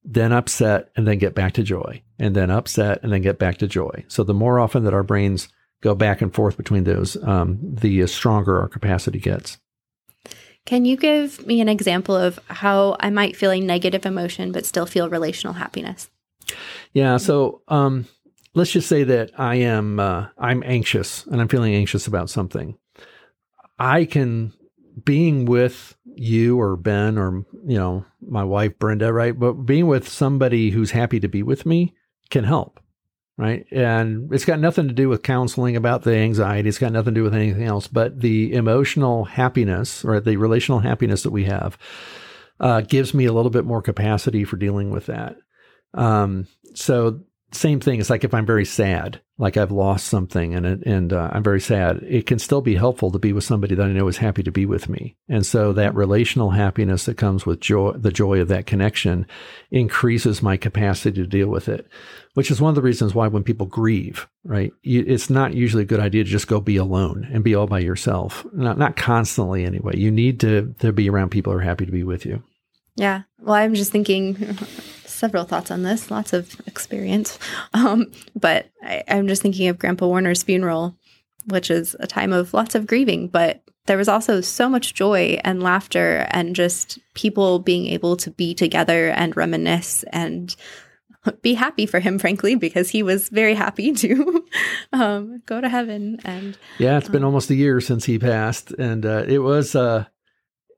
then 0.04 0.32
upset 0.32 0.90
and 0.96 1.06
then 1.06 1.18
get 1.18 1.36
back 1.36 1.52
to 1.52 1.62
joy 1.62 2.02
and 2.18 2.34
then 2.34 2.50
upset 2.50 2.98
and 3.04 3.12
then 3.12 3.22
get 3.22 3.38
back 3.38 3.58
to 3.58 3.68
joy. 3.68 4.04
So 4.08 4.24
the 4.24 4.34
more 4.34 4.58
often 4.58 4.82
that 4.84 4.94
our 4.94 5.04
brains 5.04 5.48
go 5.82 5.94
back 5.94 6.20
and 6.20 6.34
forth 6.34 6.56
between 6.56 6.82
those, 6.82 7.16
um, 7.22 7.58
the 7.62 8.04
stronger 8.08 8.60
our 8.60 8.68
capacity 8.68 9.20
gets. 9.20 9.58
Can 10.66 10.84
you 10.84 10.96
give 10.96 11.46
me 11.46 11.60
an 11.60 11.68
example 11.68 12.16
of 12.16 12.38
how 12.48 12.96
I 13.00 13.08
might 13.08 13.36
feel 13.36 13.52
a 13.52 13.60
negative 13.60 14.04
emotion 14.04 14.52
but 14.52 14.66
still 14.66 14.84
feel 14.84 15.08
relational 15.08 15.54
happiness? 15.54 16.10
Yeah, 16.92 17.16
so 17.16 17.62
um, 17.68 18.06
let's 18.54 18.72
just 18.72 18.88
say 18.88 19.04
that 19.04 19.30
I 19.38 19.56
am 19.56 20.00
uh, 20.00 20.26
I'm 20.36 20.62
anxious 20.66 21.24
and 21.26 21.40
I'm 21.40 21.48
feeling 21.48 21.74
anxious 21.74 22.06
about 22.06 22.30
something. 22.30 22.76
I 23.78 24.04
can 24.04 24.52
being 25.04 25.44
with 25.44 25.96
you 26.04 26.58
or 26.60 26.76
Ben 26.76 27.16
or 27.16 27.44
you 27.64 27.78
know 27.78 28.04
my 28.20 28.42
wife 28.42 28.78
Brenda, 28.78 29.12
right? 29.12 29.38
But 29.38 29.52
being 29.52 29.86
with 29.86 30.08
somebody 30.08 30.70
who's 30.70 30.90
happy 30.90 31.20
to 31.20 31.28
be 31.28 31.42
with 31.42 31.64
me 31.64 31.94
can 32.30 32.42
help 32.44 32.80
right? 33.38 33.66
And 33.70 34.32
it's 34.32 34.44
got 34.44 34.60
nothing 34.60 34.88
to 34.88 34.94
do 34.94 35.08
with 35.08 35.22
counseling 35.22 35.76
about 35.76 36.02
the 36.02 36.16
anxiety. 36.16 36.68
It's 36.68 36.78
got 36.78 36.92
nothing 36.92 37.14
to 37.14 37.20
do 37.20 37.24
with 37.24 37.34
anything 37.34 37.64
else, 37.64 37.86
but 37.86 38.20
the 38.20 38.52
emotional 38.54 39.24
happiness 39.24 40.04
or 40.04 40.20
the 40.20 40.36
relational 40.36 40.80
happiness 40.80 41.22
that 41.22 41.32
we 41.32 41.44
have 41.44 41.76
uh, 42.60 42.80
gives 42.80 43.12
me 43.12 43.26
a 43.26 43.32
little 43.32 43.50
bit 43.50 43.64
more 43.64 43.82
capacity 43.82 44.44
for 44.44 44.56
dealing 44.56 44.90
with 44.90 45.06
that. 45.06 45.36
Um, 45.92 46.46
so 46.74 47.20
same 47.52 47.80
thing. 47.80 48.00
It's 48.00 48.10
like 48.10 48.24
if 48.24 48.34
I'm 48.34 48.46
very 48.46 48.64
sad, 48.64 49.20
like 49.38 49.56
I've 49.56 49.70
lost 49.70 50.06
something 50.06 50.54
and 50.54 50.66
and 50.66 51.12
uh, 51.12 51.30
I'm 51.32 51.42
very 51.42 51.60
sad, 51.60 51.98
it 52.02 52.26
can 52.26 52.38
still 52.38 52.60
be 52.60 52.74
helpful 52.74 53.10
to 53.12 53.18
be 53.18 53.32
with 53.32 53.44
somebody 53.44 53.74
that 53.74 53.86
I 53.86 53.92
know 53.92 54.08
is 54.08 54.16
happy 54.16 54.42
to 54.42 54.50
be 54.50 54.66
with 54.66 54.88
me. 54.88 55.16
And 55.28 55.46
so 55.46 55.72
that 55.72 55.94
relational 55.94 56.50
happiness 56.50 57.04
that 57.04 57.16
comes 57.16 57.46
with 57.46 57.60
joy, 57.60 57.92
the 57.92 58.10
joy 58.10 58.40
of 58.40 58.48
that 58.48 58.66
connection, 58.66 59.26
increases 59.70 60.42
my 60.42 60.56
capacity 60.56 61.22
to 61.22 61.26
deal 61.26 61.48
with 61.48 61.68
it. 61.68 61.86
Which 62.34 62.50
is 62.50 62.60
one 62.60 62.70
of 62.70 62.74
the 62.74 62.82
reasons 62.82 63.14
why 63.14 63.28
when 63.28 63.44
people 63.44 63.66
grieve, 63.66 64.28
right, 64.44 64.72
it's 64.82 65.30
not 65.30 65.54
usually 65.54 65.84
a 65.84 65.86
good 65.86 66.00
idea 66.00 66.24
to 66.24 66.30
just 66.30 66.48
go 66.48 66.60
be 66.60 66.76
alone 66.76 67.28
and 67.32 67.44
be 67.44 67.54
all 67.54 67.66
by 67.66 67.78
yourself. 67.78 68.44
Not 68.52 68.76
not 68.76 68.96
constantly 68.96 69.64
anyway. 69.64 69.96
You 69.96 70.10
need 70.10 70.40
to 70.40 70.74
to 70.80 70.92
be 70.92 71.08
around 71.08 71.30
people 71.30 71.52
who 71.52 71.58
are 71.58 71.62
happy 71.62 71.86
to 71.86 71.92
be 71.92 72.02
with 72.02 72.26
you. 72.26 72.42
Yeah. 72.96 73.22
Well, 73.40 73.54
I'm 73.54 73.74
just 73.74 73.92
thinking 73.92 74.34
several 75.16 75.44
thoughts 75.44 75.70
on 75.70 75.82
this, 75.82 76.10
lots 76.10 76.32
of 76.32 76.60
experience. 76.66 77.38
Um, 77.74 78.12
but 78.34 78.66
I, 78.82 79.02
I'm 79.08 79.28
just 79.28 79.42
thinking 79.42 79.68
of 79.68 79.78
Grandpa 79.78 80.06
Warner's 80.06 80.42
funeral, 80.42 80.96
which 81.46 81.70
is 81.70 81.96
a 82.00 82.06
time 82.06 82.32
of 82.32 82.54
lots 82.54 82.74
of 82.74 82.86
grieving, 82.86 83.28
but 83.28 83.62
there 83.86 83.96
was 83.96 84.08
also 84.08 84.40
so 84.40 84.68
much 84.68 84.94
joy 84.94 85.38
and 85.44 85.62
laughter 85.62 86.26
and 86.30 86.56
just 86.56 86.98
people 87.14 87.58
being 87.58 87.86
able 87.86 88.16
to 88.16 88.30
be 88.30 88.54
together 88.54 89.10
and 89.10 89.36
reminisce 89.36 90.04
and 90.12 90.54
be 91.42 91.54
happy 91.54 91.86
for 91.86 92.00
him, 92.00 92.18
frankly, 92.18 92.54
because 92.54 92.90
he 92.90 93.02
was 93.02 93.28
very 93.28 93.54
happy 93.54 93.92
to 93.94 94.44
um, 94.92 95.42
go 95.46 95.60
to 95.60 95.68
heaven. 95.68 96.18
And 96.24 96.58
yeah, 96.78 96.98
it's 96.98 97.08
been 97.08 97.22
um, 97.22 97.26
almost 97.26 97.50
a 97.50 97.54
year 97.54 97.80
since 97.80 98.04
he 98.04 98.18
passed, 98.18 98.72
and 98.72 99.04
uh, 99.04 99.24
it 99.26 99.38
was 99.38 99.74
uh, 99.74 100.06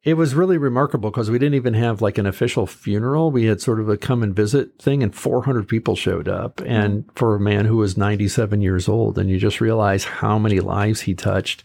it 0.08 0.14
was 0.14 0.34
really 0.34 0.56
remarkable 0.56 1.10
because 1.10 1.30
we 1.30 1.38
didn't 1.38 1.56
even 1.56 1.74
have 1.74 2.00
like 2.00 2.16
an 2.16 2.24
official 2.24 2.66
funeral. 2.66 3.30
We 3.30 3.44
had 3.44 3.60
sort 3.60 3.78
of 3.78 3.90
a 3.90 3.98
come 3.98 4.22
and 4.22 4.34
visit 4.34 4.78
thing, 4.78 5.02
and 5.02 5.14
400 5.14 5.68
people 5.68 5.96
showed 5.96 6.28
up. 6.28 6.62
And 6.64 7.04
for 7.14 7.34
a 7.34 7.40
man 7.40 7.66
who 7.66 7.76
was 7.76 7.98
97 7.98 8.62
years 8.62 8.88
old, 8.88 9.18
and 9.18 9.28
you 9.28 9.38
just 9.38 9.60
realize 9.60 10.04
how 10.04 10.38
many 10.38 10.60
lives 10.60 11.02
he 11.02 11.14
touched 11.14 11.62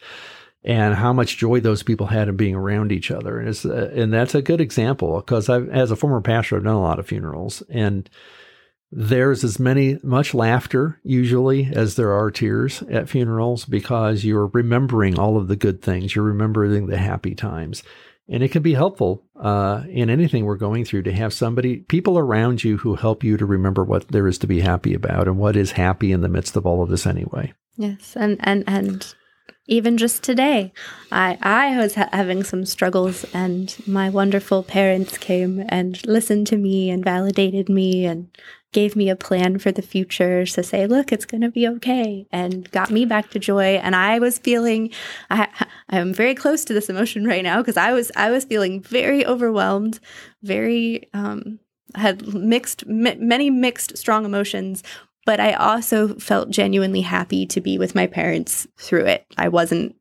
and 0.61 0.95
how 0.95 1.13
much 1.13 1.37
joy 1.37 1.61
those 1.61 1.83
people 1.83 2.07
had 2.07 2.27
in 2.27 2.35
being 2.35 2.53
around 2.53 2.91
each 2.91 3.11
other. 3.11 3.39
And, 3.39 3.47
it's, 3.47 3.65
uh, 3.65 3.93
and 3.95 4.13
that's 4.13 4.35
a 4.35 4.41
good 4.41 4.59
example 4.59 5.21
because 5.21 5.47
I've, 5.47 5.69
as 5.69 5.89
a 5.89 5.95
former 5.95 6.19
pastor, 6.19 6.57
I've 6.57 6.65
done 6.65 6.75
a 6.75 6.81
lot 6.81 6.99
of 6.99 7.07
funerals 7.07 7.63
and 7.69 8.09
there's 8.91 9.43
as 9.43 9.57
many 9.57 9.97
much 10.03 10.33
laughter 10.33 10.99
usually 11.03 11.71
as 11.73 11.95
there 11.95 12.11
are 12.11 12.29
tears 12.29 12.83
at 12.83 13.09
funerals 13.09 13.65
because 13.65 14.23
you're 14.23 14.47
remembering 14.47 15.17
all 15.17 15.35
of 15.35 15.47
the 15.47 15.55
good 15.55 15.81
things 15.81 16.13
you're 16.13 16.23
remembering 16.23 16.85
the 16.85 16.97
happy 16.97 17.33
times 17.33 17.81
and 18.29 18.43
it 18.43 18.51
can 18.51 18.61
be 18.61 18.73
helpful 18.73 19.23
uh, 19.39 19.83
in 19.89 20.09
anything 20.09 20.45
we're 20.45 20.55
going 20.55 20.85
through 20.85 21.03
to 21.03 21.11
have 21.11 21.33
somebody 21.33 21.77
people 21.77 22.17
around 22.17 22.63
you 22.63 22.77
who 22.77 22.95
help 22.95 23.23
you 23.23 23.37
to 23.37 23.45
remember 23.45 23.83
what 23.83 24.07
there 24.09 24.27
is 24.27 24.37
to 24.39 24.47
be 24.47 24.61
happy 24.61 24.93
about 24.93 25.27
and 25.27 25.37
what 25.37 25.55
is 25.55 25.71
happy 25.71 26.11
in 26.11 26.21
the 26.21 26.29
midst 26.29 26.55
of 26.55 26.65
all 26.65 26.81
of 26.81 26.89
this 26.89 27.05
anyway. 27.05 27.53
Yes 27.77 28.15
and 28.15 28.37
and 28.41 28.63
and 28.67 29.15
even 29.65 29.97
just 29.97 30.23
today 30.23 30.73
i 31.11 31.37
i 31.41 31.77
was 31.77 31.95
ha- 31.95 32.09
having 32.11 32.43
some 32.43 32.65
struggles 32.65 33.25
and 33.33 33.77
my 33.87 34.09
wonderful 34.09 34.61
parents 34.61 35.17
came 35.17 35.63
and 35.69 36.05
listened 36.05 36.45
to 36.45 36.57
me 36.57 36.89
and 36.89 37.03
validated 37.03 37.69
me 37.69 38.05
and 38.05 38.27
gave 38.73 38.95
me 38.95 39.09
a 39.09 39.15
plan 39.15 39.59
for 39.59 39.71
the 39.71 39.81
future 39.81 40.45
to 40.45 40.63
say, 40.63 40.87
look, 40.87 41.11
it's 41.11 41.25
going 41.25 41.41
to 41.41 41.49
be 41.49 41.67
okay, 41.67 42.27
and 42.31 42.69
got 42.71 42.91
me 42.91 43.05
back 43.05 43.29
to 43.29 43.39
joy. 43.39 43.75
And 43.75 43.95
I 43.95 44.19
was 44.19 44.37
feeling, 44.39 44.91
I, 45.29 45.47
I'm 45.89 46.13
very 46.13 46.35
close 46.35 46.65
to 46.65 46.73
this 46.73 46.89
emotion 46.89 47.25
right 47.25 47.43
now 47.43 47.61
because 47.61 47.77
I 47.77 47.93
was, 47.93 48.11
I 48.15 48.31
was 48.31 48.43
feeling 48.43 48.81
very 48.81 49.25
overwhelmed, 49.25 49.99
very, 50.41 51.09
um, 51.13 51.59
had 51.95 52.33
mixed, 52.33 52.85
many 52.87 53.49
mixed, 53.49 53.97
strong 53.97 54.25
emotions. 54.25 54.83
But 55.25 55.39
I 55.39 55.53
also 55.53 56.15
felt 56.15 56.49
genuinely 56.49 56.99
happy 56.99 57.45
to 57.45 57.61
be 57.61 57.77
with 57.77 57.95
my 57.95 58.07
parents 58.07 58.67
through 58.77 59.05
it. 59.05 59.25
I 59.37 59.47
wasn't, 59.47 59.95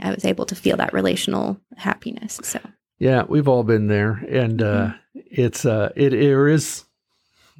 I 0.00 0.14
was 0.14 0.24
able 0.24 0.46
to 0.46 0.54
feel 0.54 0.76
that 0.76 0.92
relational 0.92 1.58
happiness. 1.76 2.38
So, 2.44 2.60
yeah, 3.00 3.24
we've 3.28 3.48
all 3.48 3.64
been 3.64 3.88
there. 3.88 4.24
And, 4.30 4.62
uh, 4.62 4.86
mm-hmm. 4.86 5.20
it's, 5.32 5.66
uh, 5.66 5.90
it, 5.96 6.12
it 6.12 6.22
is, 6.22 6.84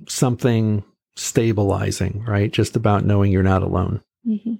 something 0.09 0.85
stabilizing, 1.17 2.25
right? 2.27 2.51
Just 2.51 2.77
about 2.77 3.05
knowing 3.05 3.33
you're 3.33 3.43
not 3.43 3.63
alone. 3.63 4.03
Mm-hmm. 4.27 4.55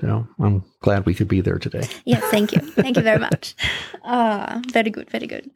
So 0.00 0.26
I'm 0.38 0.64
glad 0.80 1.06
we 1.06 1.14
could 1.14 1.28
be 1.28 1.40
there 1.40 1.58
today. 1.58 1.88
Yes, 2.04 2.22
thank 2.30 2.52
you. 2.52 2.60
Thank 2.60 2.96
you 2.96 3.02
very 3.02 3.18
much. 3.18 3.56
Uh, 4.04 4.60
very 4.70 4.90
good, 4.90 5.10
very 5.10 5.26
good. 5.26 5.50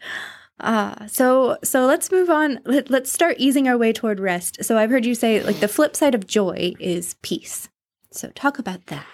Uh, 0.58 1.06
so 1.06 1.58
so 1.62 1.86
let's 1.86 2.10
move 2.10 2.30
on. 2.30 2.60
Let, 2.64 2.90
let's 2.90 3.12
start 3.12 3.36
easing 3.38 3.68
our 3.68 3.76
way 3.78 3.92
toward 3.92 4.20
rest. 4.20 4.64
So 4.64 4.78
I've 4.78 4.90
heard 4.90 5.06
you 5.06 5.14
say 5.14 5.42
like 5.42 5.60
the 5.60 5.68
flip 5.68 5.94
side 5.94 6.14
of 6.14 6.26
joy 6.26 6.74
is 6.80 7.14
peace. 7.22 7.68
So 8.10 8.28
talk 8.30 8.58
about 8.58 8.86
that. 8.86 9.06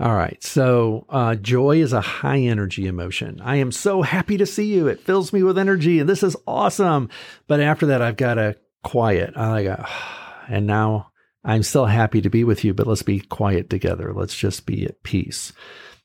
All 0.00 0.14
right. 0.14 0.42
So, 0.42 1.06
uh, 1.10 1.36
joy 1.36 1.80
is 1.80 1.92
a 1.92 2.00
high 2.00 2.40
energy 2.40 2.86
emotion. 2.86 3.40
I 3.44 3.56
am 3.56 3.70
so 3.70 4.02
happy 4.02 4.36
to 4.38 4.46
see 4.46 4.74
you. 4.74 4.88
It 4.88 5.00
fills 5.00 5.32
me 5.32 5.42
with 5.42 5.58
energy 5.58 6.00
and 6.00 6.08
this 6.08 6.22
is 6.22 6.36
awesome. 6.46 7.08
But 7.46 7.60
after 7.60 7.86
that, 7.86 8.02
I've 8.02 8.16
got 8.16 8.34
to 8.34 8.56
quiet. 8.82 9.34
I 9.36 9.62
like, 9.62 9.88
and 10.48 10.66
now 10.66 11.12
I'm 11.44 11.62
still 11.62 11.86
happy 11.86 12.20
to 12.22 12.30
be 12.30 12.44
with 12.44 12.64
you, 12.64 12.74
but 12.74 12.86
let's 12.86 13.02
be 13.02 13.20
quiet 13.20 13.70
together. 13.70 14.12
Let's 14.14 14.36
just 14.36 14.66
be 14.66 14.84
at 14.84 15.02
peace. 15.02 15.52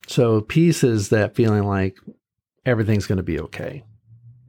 So 0.07 0.41
peace 0.41 0.84
is 0.84 1.10
that 1.10 1.36
feeling 1.36 1.63
like 1.63 1.98
everything's 2.65 3.05
going 3.05 3.17
to 3.17 3.24
be 3.24 3.39
okay. 3.41 3.84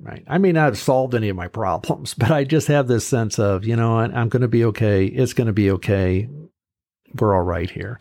Right. 0.00 0.25
I 0.28 0.38
may 0.38 0.52
not 0.52 0.66
have 0.66 0.78
solved 0.78 1.14
any 1.14 1.28
of 1.28 1.37
my 1.37 1.49
problems, 1.49 2.14
but 2.18 2.30
I 2.30 2.44
just 2.44 2.68
have 2.68 2.87
this 2.87 3.06
sense 3.06 3.38
of, 3.38 3.64
you 3.64 3.76
know 3.76 3.99
I'm 3.99 4.28
going 4.28 4.42
to 4.42 4.49
be 4.49 4.64
okay. 4.66 5.06
It's 5.06 5.32
going 5.32 5.49
to 5.49 5.52
be 5.52 5.70
okay. 5.73 6.28
We're 7.18 7.35
all 7.35 7.42
right 7.42 7.68
here. 7.68 7.99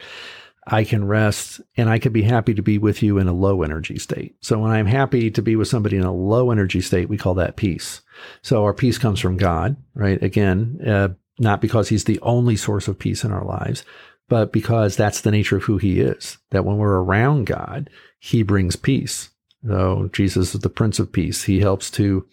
I 0.70 0.84
can 0.84 1.08
rest 1.08 1.62
and 1.78 1.90
I 1.90 1.98
can 1.98 2.12
be 2.12 2.24
happy 2.24 2.54
to 2.54 2.62
be 2.62 2.78
with 2.78 3.02
you 3.02 3.18
in 3.18 3.28
a 3.28 3.34
low 3.34 3.64
energy 3.64 3.98
state. 3.98 4.36
So 4.42 4.60
when 4.60 4.72
I'm 4.72 4.86
happy 4.86 5.32
to 5.32 5.42
be 5.42 5.56
with 5.56 5.70
somebody 5.70 5.96
in 5.96 6.04
a 6.04 6.14
low 6.14 6.52
energy 6.52 6.82
state, 6.82 7.08
we 7.08 7.18
call 7.18 7.34
that 7.36 7.56
peace. 7.56 8.02
So 8.42 8.64
our 8.64 8.74
peace 8.74 8.98
comes 8.98 9.20
from 9.20 9.38
God, 9.38 9.78
right? 9.96 10.22
Again, 10.22 10.80
uh, 10.86 11.10
not 11.40 11.62
because 11.62 11.88
he's 11.90 12.04
the 12.04 12.20
only 12.22 12.58
source 12.58 12.88
of 12.88 13.00
peace 13.00 13.24
in 13.24 13.32
our 13.32 13.46
lives, 13.46 13.86
but 14.28 14.52
because 14.52 14.96
that's 14.96 15.22
the 15.22 15.32
nature 15.32 15.58
of 15.58 15.64
who 15.64 15.78
he 15.78 16.02
is. 16.02 16.38
That 16.52 16.66
when 16.66 16.78
we're 16.78 17.00
around 17.00 17.46
God, 17.46 17.90
he 18.20 18.44
brings 18.44 18.76
peace. 18.76 19.30
So 19.66 20.10
Jesus 20.12 20.54
is 20.54 20.62
the 20.62 20.70
Prince 20.70 21.00
of 21.00 21.12
Peace. 21.12 21.44
He 21.44 21.60
helps 21.60 21.90
to 21.92 22.26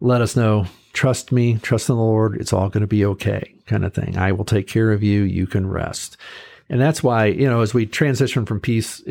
let 0.00 0.20
us 0.20 0.36
know, 0.36 0.66
trust 0.92 1.32
me, 1.32 1.58
trust 1.58 1.88
in 1.88 1.96
the 1.96 2.02
Lord. 2.02 2.36
It's 2.40 2.52
all 2.52 2.68
going 2.68 2.82
to 2.82 2.86
be 2.86 3.04
okay, 3.04 3.54
kind 3.66 3.84
of 3.84 3.94
thing. 3.94 4.16
I 4.16 4.32
will 4.32 4.44
take 4.44 4.68
care 4.68 4.92
of 4.92 5.02
you. 5.02 5.22
You 5.22 5.46
can 5.46 5.66
rest. 5.66 6.16
And 6.68 6.80
that's 6.80 7.02
why, 7.02 7.26
you 7.26 7.48
know, 7.48 7.60
as 7.60 7.72
we 7.72 7.86
transition 7.86 8.44
from 8.44 8.60
peace, 8.60 9.02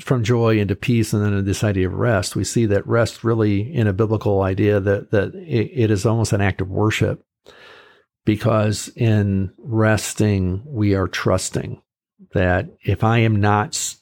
from 0.00 0.24
joy 0.24 0.58
into 0.58 0.74
peace 0.74 1.12
and 1.12 1.22
then 1.22 1.44
this 1.44 1.62
idea 1.62 1.88
of 1.88 1.94
rest, 1.94 2.34
we 2.34 2.44
see 2.44 2.66
that 2.66 2.86
rest 2.86 3.22
really 3.22 3.74
in 3.74 3.86
a 3.86 3.92
biblical 3.92 4.42
idea 4.42 4.80
that, 4.80 5.10
that 5.10 5.34
it, 5.34 5.70
it 5.74 5.90
is 5.90 6.06
almost 6.06 6.32
an 6.32 6.40
act 6.40 6.60
of 6.60 6.70
worship 6.70 7.22
because 8.24 8.88
in 8.96 9.52
resting, 9.58 10.62
we 10.64 10.94
are 10.94 11.06
trusting 11.06 11.82
that 12.32 12.70
if 12.82 13.04
I 13.04 13.18
am 13.18 13.36
not 13.36 13.96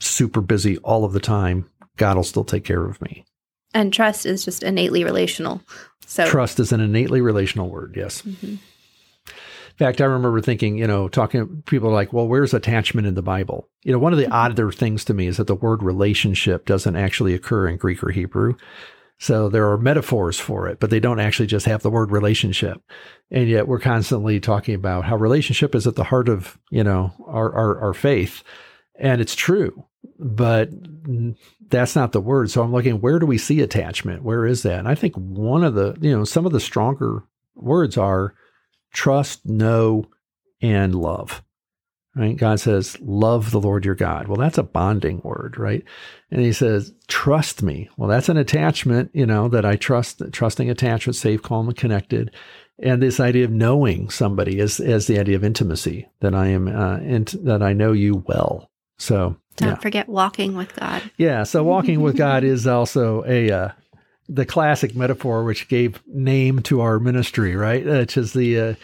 super 0.00 0.40
busy 0.40 0.76
all 0.78 1.04
of 1.04 1.12
the 1.12 1.20
time, 1.20 1.70
God 1.96 2.16
will 2.16 2.24
still 2.24 2.44
take 2.44 2.64
care 2.64 2.84
of 2.84 3.00
me. 3.00 3.24
And 3.72 3.92
trust 3.92 4.26
is 4.26 4.44
just 4.44 4.64
innately 4.64 5.04
relational. 5.04 5.62
So 6.04 6.26
trust 6.26 6.58
is 6.58 6.72
an 6.72 6.80
innately 6.80 7.20
relational 7.20 7.70
word. 7.70 7.94
Yes. 7.96 8.22
Mm-hmm 8.22 8.56
fact, 9.86 10.00
I 10.00 10.04
remember 10.04 10.40
thinking, 10.40 10.78
you 10.78 10.86
know, 10.86 11.08
talking 11.08 11.62
people 11.66 11.88
are 11.88 11.94
like, 11.94 12.12
well, 12.12 12.28
where's 12.28 12.54
attachment 12.54 13.06
in 13.06 13.14
the 13.14 13.22
Bible? 13.22 13.68
You 13.82 13.92
know, 13.92 13.98
one 13.98 14.12
of 14.12 14.18
the 14.18 14.24
mm-hmm. 14.24 14.32
odder 14.32 14.70
things 14.70 15.04
to 15.06 15.14
me 15.14 15.26
is 15.26 15.38
that 15.38 15.46
the 15.46 15.54
word 15.54 15.82
relationship 15.82 16.66
doesn't 16.66 16.96
actually 16.96 17.34
occur 17.34 17.66
in 17.66 17.76
Greek 17.76 18.02
or 18.02 18.10
Hebrew. 18.10 18.56
So 19.18 19.48
there 19.48 19.70
are 19.70 19.78
metaphors 19.78 20.38
for 20.38 20.68
it, 20.68 20.80
but 20.80 20.90
they 20.90 21.00
don't 21.00 21.20
actually 21.20 21.46
just 21.46 21.66
have 21.66 21.82
the 21.82 21.90
word 21.90 22.10
relationship. 22.10 22.82
And 23.30 23.48
yet 23.48 23.68
we're 23.68 23.78
constantly 23.78 24.40
talking 24.40 24.74
about 24.74 25.04
how 25.04 25.16
relationship 25.16 25.74
is 25.74 25.86
at 25.86 25.94
the 25.94 26.04
heart 26.04 26.28
of, 26.28 26.58
you 26.70 26.84
know, 26.84 27.12
our, 27.26 27.54
our, 27.54 27.80
our 27.80 27.94
faith. 27.94 28.42
And 28.98 29.20
it's 29.20 29.34
true, 29.34 29.84
but 30.18 30.70
that's 31.68 31.96
not 31.96 32.12
the 32.12 32.20
word. 32.20 32.50
So 32.50 32.62
I'm 32.62 32.72
looking, 32.72 33.00
where 33.00 33.18
do 33.18 33.26
we 33.26 33.38
see 33.38 33.60
attachment? 33.60 34.22
Where 34.22 34.46
is 34.46 34.62
that? 34.62 34.78
And 34.78 34.88
I 34.88 34.94
think 34.94 35.14
one 35.16 35.64
of 35.64 35.74
the, 35.74 35.96
you 36.00 36.16
know, 36.16 36.24
some 36.24 36.46
of 36.46 36.52
the 36.52 36.60
stronger 36.60 37.22
words 37.54 37.96
are 37.96 38.34
trust, 38.92 39.46
know, 39.46 40.06
and 40.60 40.94
love. 40.94 41.42
Right? 42.16 42.36
God 42.36 42.58
says, 42.58 42.98
love 43.00 43.52
the 43.52 43.60
Lord 43.60 43.84
your 43.84 43.94
God. 43.94 44.26
Well, 44.26 44.36
that's 44.36 44.58
a 44.58 44.64
bonding 44.64 45.20
word, 45.22 45.56
right? 45.58 45.84
And 46.30 46.40
he 46.40 46.52
says, 46.52 46.92
trust 47.06 47.62
me. 47.62 47.88
Well, 47.96 48.08
that's 48.08 48.28
an 48.28 48.36
attachment, 48.36 49.10
you 49.14 49.26
know, 49.26 49.48
that 49.48 49.64
I 49.64 49.76
trust, 49.76 50.20
trusting 50.32 50.68
attachment, 50.68 51.14
safe, 51.14 51.40
calm, 51.40 51.68
and 51.68 51.76
connected. 51.76 52.34
And 52.80 53.00
this 53.00 53.20
idea 53.20 53.44
of 53.44 53.52
knowing 53.52 54.10
somebody 54.10 54.58
is, 54.58 54.80
as 54.80 55.06
the 55.06 55.20
idea 55.20 55.36
of 55.36 55.44
intimacy, 55.44 56.08
that 56.20 56.34
I 56.34 56.48
am, 56.48 56.66
uh, 56.66 56.98
int- 56.98 57.44
that 57.44 57.62
I 57.62 57.74
know 57.74 57.92
you 57.92 58.24
well. 58.26 58.70
So 58.98 59.36
don't 59.56 59.70
yeah. 59.70 59.74
forget 59.76 60.08
walking 60.08 60.56
with 60.56 60.74
God. 60.74 61.02
Yeah. 61.16 61.44
So 61.44 61.62
walking 61.62 62.00
with 62.00 62.16
God 62.16 62.42
is 62.44 62.66
also 62.66 63.22
a, 63.24 63.50
uh, 63.52 63.68
the 64.30 64.46
classic 64.46 64.94
metaphor 64.94 65.42
which 65.42 65.68
gave 65.68 66.00
name 66.06 66.62
to 66.62 66.80
our 66.80 67.00
ministry, 67.00 67.56
right? 67.56 67.84
Which 67.84 68.16
is 68.16 68.32
the 68.32 68.60
uh, 68.60 68.74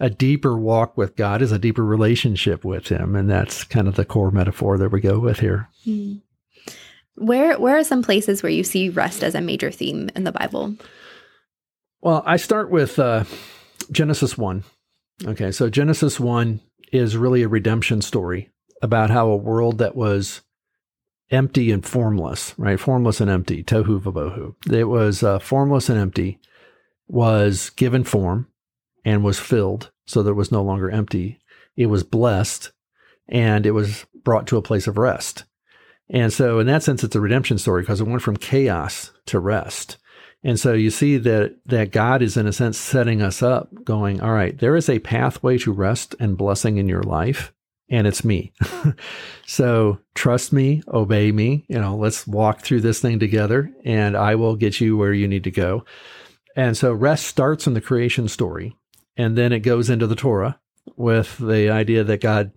a 0.00 0.10
deeper 0.10 0.58
walk 0.58 0.96
with 0.96 1.16
God 1.16 1.40
is 1.40 1.52
a 1.52 1.58
deeper 1.58 1.84
relationship 1.84 2.64
with 2.64 2.88
Him, 2.88 3.14
and 3.14 3.30
that's 3.30 3.64
kind 3.64 3.88
of 3.88 3.94
the 3.94 4.04
core 4.04 4.30
metaphor 4.30 4.76
that 4.78 4.90
we 4.90 5.00
go 5.00 5.18
with 5.18 5.38
here. 5.38 5.68
Mm. 5.86 6.20
Where 7.14 7.58
where 7.58 7.78
are 7.78 7.84
some 7.84 8.02
places 8.02 8.42
where 8.42 8.52
you 8.52 8.64
see 8.64 8.88
rest 8.88 9.22
as 9.22 9.34
a 9.34 9.40
major 9.40 9.70
theme 9.70 10.10
in 10.14 10.24
the 10.24 10.32
Bible? 10.32 10.74
Well, 12.02 12.22
I 12.26 12.36
start 12.36 12.70
with 12.70 12.98
uh, 12.98 13.24
Genesis 13.90 14.36
one. 14.36 14.64
Okay, 15.24 15.50
so 15.50 15.70
Genesis 15.70 16.20
one 16.20 16.60
is 16.92 17.16
really 17.16 17.42
a 17.42 17.48
redemption 17.48 18.02
story 18.02 18.50
about 18.82 19.10
how 19.10 19.28
a 19.28 19.36
world 19.36 19.78
that 19.78 19.96
was 19.96 20.42
empty 21.30 21.70
and 21.70 21.84
formless, 21.84 22.54
right? 22.58 22.78
Formless 22.78 23.20
and 23.20 23.30
empty, 23.30 23.62
tohu 23.62 24.00
vabohu. 24.00 24.54
It 24.72 24.84
was 24.84 25.22
uh, 25.22 25.38
formless 25.38 25.88
and 25.88 25.98
empty, 25.98 26.38
was 27.08 27.70
given 27.70 28.04
form 28.04 28.48
and 29.04 29.24
was 29.24 29.38
filled, 29.38 29.90
so 30.06 30.22
that 30.22 30.30
it 30.30 30.34
was 30.34 30.52
no 30.52 30.62
longer 30.62 30.90
empty. 30.90 31.40
It 31.76 31.86
was 31.86 32.02
blessed 32.02 32.72
and 33.28 33.66
it 33.66 33.72
was 33.72 34.06
brought 34.24 34.46
to 34.48 34.56
a 34.56 34.62
place 34.62 34.86
of 34.86 34.98
rest. 34.98 35.44
And 36.08 36.32
so, 36.32 36.60
in 36.60 36.68
that 36.68 36.84
sense, 36.84 37.02
it's 37.02 37.16
a 37.16 37.20
redemption 37.20 37.58
story 37.58 37.82
because 37.82 38.00
it 38.00 38.06
went 38.06 38.22
from 38.22 38.36
chaos 38.36 39.10
to 39.26 39.40
rest. 39.40 39.96
And 40.44 40.60
so 40.60 40.74
you 40.74 40.90
see 40.90 41.16
that 41.16 41.56
that 41.66 41.90
God 41.90 42.22
is 42.22 42.36
in 42.36 42.46
a 42.46 42.52
sense 42.52 42.78
setting 42.78 43.20
us 43.20 43.42
up, 43.42 43.68
going, 43.84 44.20
all 44.20 44.32
right, 44.32 44.56
there 44.56 44.76
is 44.76 44.88
a 44.88 45.00
pathway 45.00 45.58
to 45.58 45.72
rest 45.72 46.14
and 46.20 46.38
blessing 46.38 46.76
in 46.76 46.88
your 46.88 47.02
life 47.02 47.52
and 47.88 48.06
it's 48.06 48.24
me. 48.24 48.52
so 49.46 49.98
trust 50.14 50.52
me, 50.52 50.82
obey 50.88 51.32
me. 51.32 51.64
You 51.68 51.80
know, 51.80 51.96
let's 51.96 52.26
walk 52.26 52.62
through 52.62 52.80
this 52.80 53.00
thing 53.00 53.18
together 53.18 53.70
and 53.84 54.16
I 54.16 54.34
will 54.34 54.56
get 54.56 54.80
you 54.80 54.96
where 54.96 55.12
you 55.12 55.28
need 55.28 55.44
to 55.44 55.50
go. 55.50 55.84
And 56.56 56.76
so 56.76 56.92
rest 56.92 57.26
starts 57.26 57.66
in 57.66 57.74
the 57.74 57.80
creation 57.80 58.28
story 58.28 58.76
and 59.16 59.36
then 59.36 59.52
it 59.52 59.60
goes 59.60 59.90
into 59.90 60.06
the 60.06 60.16
Torah 60.16 60.58
with 60.96 61.38
the 61.38 61.70
idea 61.70 62.04
that 62.04 62.20
God, 62.20 62.52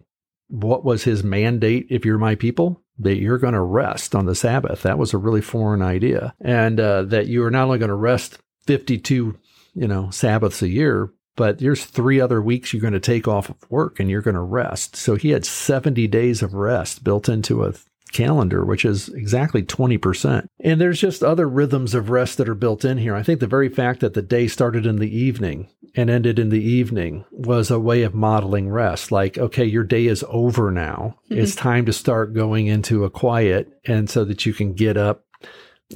what 0.47 0.83
was 0.83 1.03
his 1.03 1.23
mandate 1.23 1.87
if 1.89 2.05
you're 2.05 2.17
my 2.17 2.35
people? 2.35 2.81
That 2.97 3.17
you're 3.17 3.37
going 3.37 3.53
to 3.53 3.61
rest 3.61 4.13
on 4.13 4.25
the 4.25 4.35
Sabbath. 4.35 4.81
That 4.81 4.97
was 4.97 5.13
a 5.13 5.17
really 5.17 5.41
foreign 5.41 5.81
idea. 5.81 6.33
And 6.41 6.79
uh, 6.79 7.03
that 7.03 7.27
you 7.27 7.43
are 7.45 7.51
not 7.51 7.65
only 7.65 7.77
going 7.77 7.89
to 7.89 7.95
rest 7.95 8.39
52, 8.65 9.37
you 9.73 9.87
know, 9.87 10.09
Sabbaths 10.09 10.61
a 10.61 10.67
year, 10.67 11.11
but 11.39 11.59
there's 11.59 11.85
three 11.85 12.19
other 12.19 12.41
weeks 12.41 12.73
you're 12.73 12.81
going 12.81 12.91
to 12.91 12.99
take 12.99 13.25
off 13.25 13.49
of 13.49 13.55
work 13.71 13.97
and 13.97 14.09
you're 14.09 14.21
going 14.21 14.35
to 14.35 14.41
rest. 14.41 14.97
So 14.97 15.15
he 15.15 15.29
had 15.29 15.45
70 15.45 16.05
days 16.09 16.43
of 16.43 16.53
rest 16.53 17.01
built 17.01 17.29
into 17.29 17.63
a 17.63 17.75
calendar, 18.11 18.65
which 18.65 18.83
is 18.83 19.07
exactly 19.07 19.63
20%. 19.63 20.49
And 20.59 20.81
there's 20.81 20.99
just 20.99 21.23
other 21.23 21.47
rhythms 21.47 21.93
of 21.93 22.09
rest 22.09 22.39
that 22.39 22.49
are 22.49 22.55
built 22.55 22.83
in 22.83 22.97
here. 22.97 23.15
I 23.15 23.23
think 23.23 23.39
the 23.39 23.47
very 23.47 23.69
fact 23.69 24.01
that 24.01 24.15
the 24.15 24.21
day 24.21 24.49
started 24.49 24.85
in 24.85 24.97
the 24.97 25.17
evening 25.17 25.69
and 25.95 26.09
ended 26.09 26.39
in 26.39 26.49
the 26.49 26.61
evening 26.61 27.23
was 27.31 27.71
a 27.71 27.79
way 27.79 28.03
of 28.03 28.13
modeling 28.13 28.67
rest. 28.67 29.09
Like, 29.09 29.37
okay, 29.37 29.63
your 29.63 29.85
day 29.85 30.07
is 30.07 30.25
over 30.27 30.71
now. 30.71 31.15
Mm-hmm. 31.31 31.41
It's 31.41 31.55
time 31.55 31.85
to 31.85 31.93
start 31.93 32.33
going 32.33 32.67
into 32.67 33.05
a 33.05 33.09
quiet 33.09 33.79
and 33.85 34.09
so 34.09 34.25
that 34.25 34.45
you 34.45 34.51
can 34.53 34.73
get 34.73 34.97
up 34.97 35.23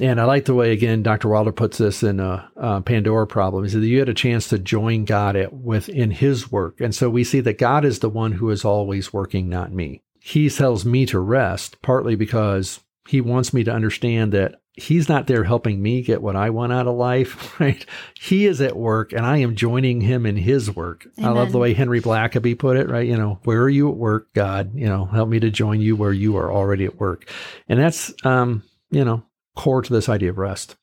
and 0.00 0.20
I 0.20 0.24
like 0.24 0.44
the 0.44 0.54
way, 0.54 0.72
again, 0.72 1.02
Dr. 1.02 1.28
Wilder 1.28 1.52
puts 1.52 1.78
this 1.78 2.02
in 2.02 2.18
a, 2.18 2.50
a 2.56 2.80
Pandora 2.80 3.26
problem. 3.26 3.64
He 3.64 3.70
said 3.70 3.82
that 3.82 3.86
you 3.86 4.00
had 4.00 4.08
a 4.08 4.14
chance 4.14 4.48
to 4.48 4.58
join 4.58 5.04
God 5.04 5.36
at, 5.36 5.52
within 5.52 6.10
his 6.10 6.50
work. 6.50 6.80
And 6.80 6.94
so 6.94 7.08
we 7.08 7.22
see 7.22 7.40
that 7.40 7.58
God 7.58 7.84
is 7.84 8.00
the 8.00 8.08
one 8.08 8.32
who 8.32 8.50
is 8.50 8.64
always 8.64 9.12
working, 9.12 9.48
not 9.48 9.72
me. 9.72 10.02
He 10.20 10.50
tells 10.50 10.84
me 10.84 11.06
to 11.06 11.20
rest, 11.20 11.80
partly 11.80 12.16
because 12.16 12.80
he 13.06 13.20
wants 13.20 13.52
me 13.54 13.62
to 13.64 13.72
understand 13.72 14.32
that 14.32 14.60
he's 14.72 15.08
not 15.08 15.28
there 15.28 15.44
helping 15.44 15.80
me 15.80 16.02
get 16.02 16.22
what 16.22 16.34
I 16.34 16.50
want 16.50 16.72
out 16.72 16.88
of 16.88 16.96
life, 16.96 17.60
right? 17.60 17.84
He 18.18 18.46
is 18.46 18.60
at 18.60 18.76
work 18.76 19.12
and 19.12 19.24
I 19.24 19.36
am 19.38 19.54
joining 19.54 20.00
him 20.00 20.26
in 20.26 20.36
his 20.36 20.74
work. 20.74 21.06
Amen. 21.18 21.30
I 21.30 21.32
love 21.32 21.52
the 21.52 21.58
way 21.58 21.72
Henry 21.72 22.00
Blackaby 22.00 22.58
put 22.58 22.76
it, 22.76 22.88
right? 22.88 23.06
You 23.06 23.16
know, 23.16 23.38
where 23.44 23.62
are 23.62 23.70
you 23.70 23.90
at 23.90 23.96
work, 23.96 24.32
God? 24.34 24.74
You 24.74 24.86
know, 24.86 25.04
help 25.04 25.28
me 25.28 25.38
to 25.38 25.50
join 25.50 25.80
you 25.80 25.94
where 25.94 26.12
you 26.12 26.36
are 26.36 26.52
already 26.52 26.84
at 26.84 26.98
work. 26.98 27.30
And 27.68 27.78
that's, 27.78 28.12
um, 28.24 28.64
you 28.90 29.04
know, 29.04 29.22
core 29.54 29.82
to 29.82 29.92
this 29.92 30.08
idea 30.08 30.30
of 30.30 30.38
rest. 30.38 30.76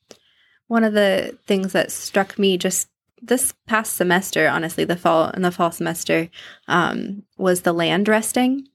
One 0.67 0.83
of 0.83 0.93
the 0.93 1.37
things 1.45 1.73
that 1.73 1.91
struck 1.91 2.39
me 2.39 2.57
just 2.57 2.87
this 3.21 3.53
past 3.67 3.95
semester, 3.95 4.47
honestly, 4.47 4.83
the 4.85 4.95
fall 4.95 5.29
in 5.31 5.41
the 5.41 5.51
fall 5.51 5.71
semester, 5.71 6.29
um, 6.67 7.23
was 7.37 7.61
the 7.61 7.73
land 7.73 8.07
resting, 8.07 8.67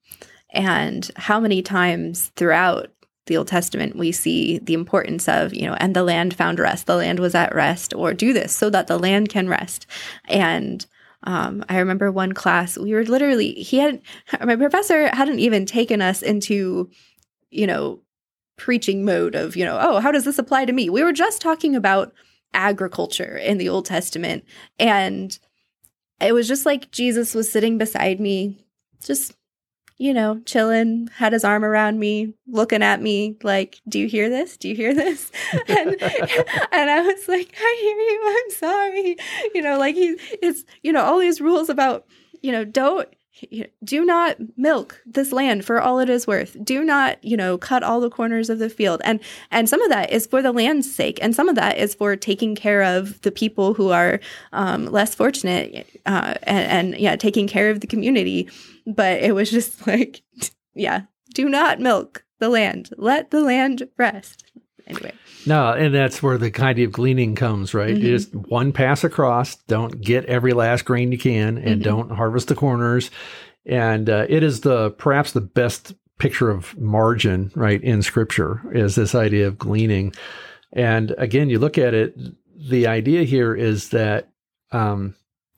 and 0.51 1.11
how 1.17 1.41
many 1.41 1.63
times 1.63 2.33
throughout 2.37 2.91
the 3.27 3.37
Old 3.37 3.49
Testament 3.49 3.97
we 3.97 4.13
see 4.13 4.59
the 4.59 4.75
importance 4.75 5.29
of 5.29 5.53
you 5.53 5.67
know, 5.67 5.75
and 5.75 5.95
the 5.95 6.05
land 6.05 6.35
found 6.35 6.59
rest. 6.59 6.87
The 6.87 6.97
land 6.97 7.19
was 7.19 7.35
at 7.35 7.55
rest, 7.55 7.93
or 7.95 8.15
do 8.15 8.33
this 8.33 8.53
so 8.53 8.71
that 8.71 8.87
the 8.87 8.99
land 8.99 9.29
can 9.29 9.49
rest. 9.49 9.87
And 10.27 10.87
um, 11.25 11.65
I 11.69 11.79
remember 11.79 12.13
one 12.13 12.33
class 12.33 12.79
we 12.79 12.93
were 12.93 13.05
literally 13.05 13.53
he 13.55 13.79
had 13.79 14.01
my 14.45 14.57
professor 14.57 15.09
hadn't 15.15 15.41
even 15.41 15.67
taken 15.67 16.01
us 16.01 16.23
into 16.23 16.89
you 17.51 17.67
know 17.67 18.01
preaching 18.57 19.05
mode 19.05 19.35
of, 19.35 19.57
you 19.57 19.65
know, 19.65 19.79
oh, 19.81 20.01
how 20.01 20.11
does 20.11 20.25
this 20.25 20.39
apply 20.39 20.65
to 20.65 20.73
me? 20.73 20.91
We 20.91 21.03
were 21.03 21.13
just 21.13 21.41
talking 21.41 21.77
about 21.77 22.13
agriculture 22.55 23.37
in 23.37 23.59
the 23.59 23.69
Old 23.69 23.85
Testament. 23.85 24.45
And 24.79 25.39
it 26.21 26.33
was 26.33 26.49
just 26.49 26.67
like 26.67 26.91
Jesus 26.91 27.35
was 27.35 27.51
sitting 27.51 27.79
beside 27.79 28.19
me, 28.19 28.65
just, 29.03 29.37
you 29.99 30.13
know, 30.13 30.41
chilling, 30.47 31.09
had 31.15 31.33
his 31.33 31.45
arm 31.45 31.65
around 31.65 31.99
me, 31.99 32.35
looking 32.47 32.83
at 32.83 33.03
me 33.03 33.37
like, 33.43 33.81
do 33.89 33.99
you 33.99 34.09
hear 34.09 34.29
this? 34.29 34.57
Do 34.57 34.69
you 34.69 34.75
hear 34.75 34.95
this? 34.95 35.31
and, 35.69 35.69
and 36.03 36.91
I 36.91 37.03
was 37.03 37.29
like, 37.29 37.55
I 37.59 37.79
hear 37.81 37.97
you. 37.97 38.23
I'm 38.27 38.51
sorry. 38.51 39.17
You 39.55 39.63
know, 39.63 39.79
like 39.79 39.95
he, 39.95 40.17
it's, 40.43 40.65
you 40.83 40.93
know, 40.93 41.05
all 41.05 41.19
these 41.19 41.41
rules 41.41 41.69
about, 41.69 42.07
you 42.43 42.53
know, 42.53 42.65
don't, 42.65 43.09
do 43.85 44.05
not 44.05 44.37
milk 44.57 45.03
this 45.05 45.33
land 45.33 45.65
for 45.65 45.81
all 45.81 45.99
it 45.99 46.09
is 46.09 46.27
worth. 46.27 46.57
Do 46.65 46.85
not 46.85 47.23
you 47.23 47.37
know 47.37 47.59
cut 47.59 47.83
all 47.83 48.01
the 48.01 48.11
corners 48.11 48.51
of 48.51 48.59
the 48.59 48.71
field. 48.71 49.01
And 49.05 49.21
and 49.51 49.69
some 49.69 49.83
of 49.83 49.91
that 49.91 50.13
is 50.13 50.27
for 50.27 50.43
the 50.43 50.53
land's 50.53 50.93
sake 50.93 51.19
and 51.23 51.35
some 51.35 51.49
of 51.49 51.57
that 51.57 51.79
is 51.79 51.95
for 51.95 52.17
taking 52.17 52.55
care 52.55 52.83
of 52.83 53.21
the 53.23 53.33
people 53.33 53.75
who 53.75 53.91
are 53.91 54.21
um, 54.53 54.87
less 54.87 55.15
fortunate 55.15 55.87
uh, 56.07 56.35
and, 56.45 56.93
and 56.93 57.01
yeah 57.01 57.17
taking 57.17 57.47
care 57.47 57.71
of 57.71 57.81
the 57.81 57.87
community. 57.87 58.49
But 58.87 59.21
it 59.23 59.35
was 59.35 59.51
just 59.51 59.87
like 59.87 60.23
yeah 60.75 61.03
do 61.35 61.49
not 61.49 61.81
milk 61.81 62.25
the 62.39 62.49
land. 62.49 62.91
Let 62.97 63.31
the 63.31 63.41
land 63.41 63.89
rest 63.97 64.46
anyway 64.87 65.13
no, 65.47 65.73
and 65.73 65.95
that's 65.95 66.23
where 66.23 66.39
the 66.39 66.51
kind 66.51 66.79
of 66.81 66.91
gleaning 66.91 67.37
comes, 67.37 67.73
right? 67.73 67.95
Mm-hmm. 67.95 68.07
Just 68.07 68.35
one 68.35 68.73
pass 68.73 69.05
across. 69.05 69.55
Don't 69.55 70.01
get 70.01 70.25
every 70.25 70.53
last 70.53 70.85
grain 70.85 71.13
you 71.13 71.19
can, 71.19 71.57
and 71.57 71.81
mm-hmm. 71.81 71.83
don't 71.83 72.11
harvest 72.11 72.49
the 72.49 72.57
corners. 72.57 73.13
And 73.65 74.11
uh, 74.11 74.27
it 74.29 74.43
is 74.43 74.63
the 74.63 74.91
perhaps 74.91 75.33
the 75.33 75.41
best 75.41 75.95
picture 76.19 76.51
of 76.51 76.77
margin, 76.79 77.53
right, 77.55 77.83
in 77.83 78.03
Scripture 78.03 78.61
is 78.73 78.97
this 78.97 79.15
idea 79.15 79.47
of 79.47 79.57
gleaning. 79.57 80.13
And 80.73 81.13
again, 81.17 81.49
you 81.49 81.61
look 81.61 81.79
at 81.79 81.95
it. 81.95 82.17
The 82.69 82.89
idea 82.89 83.23
here 83.23 83.55
is 83.55 83.91
that 83.91 84.29
um, 84.73 85.15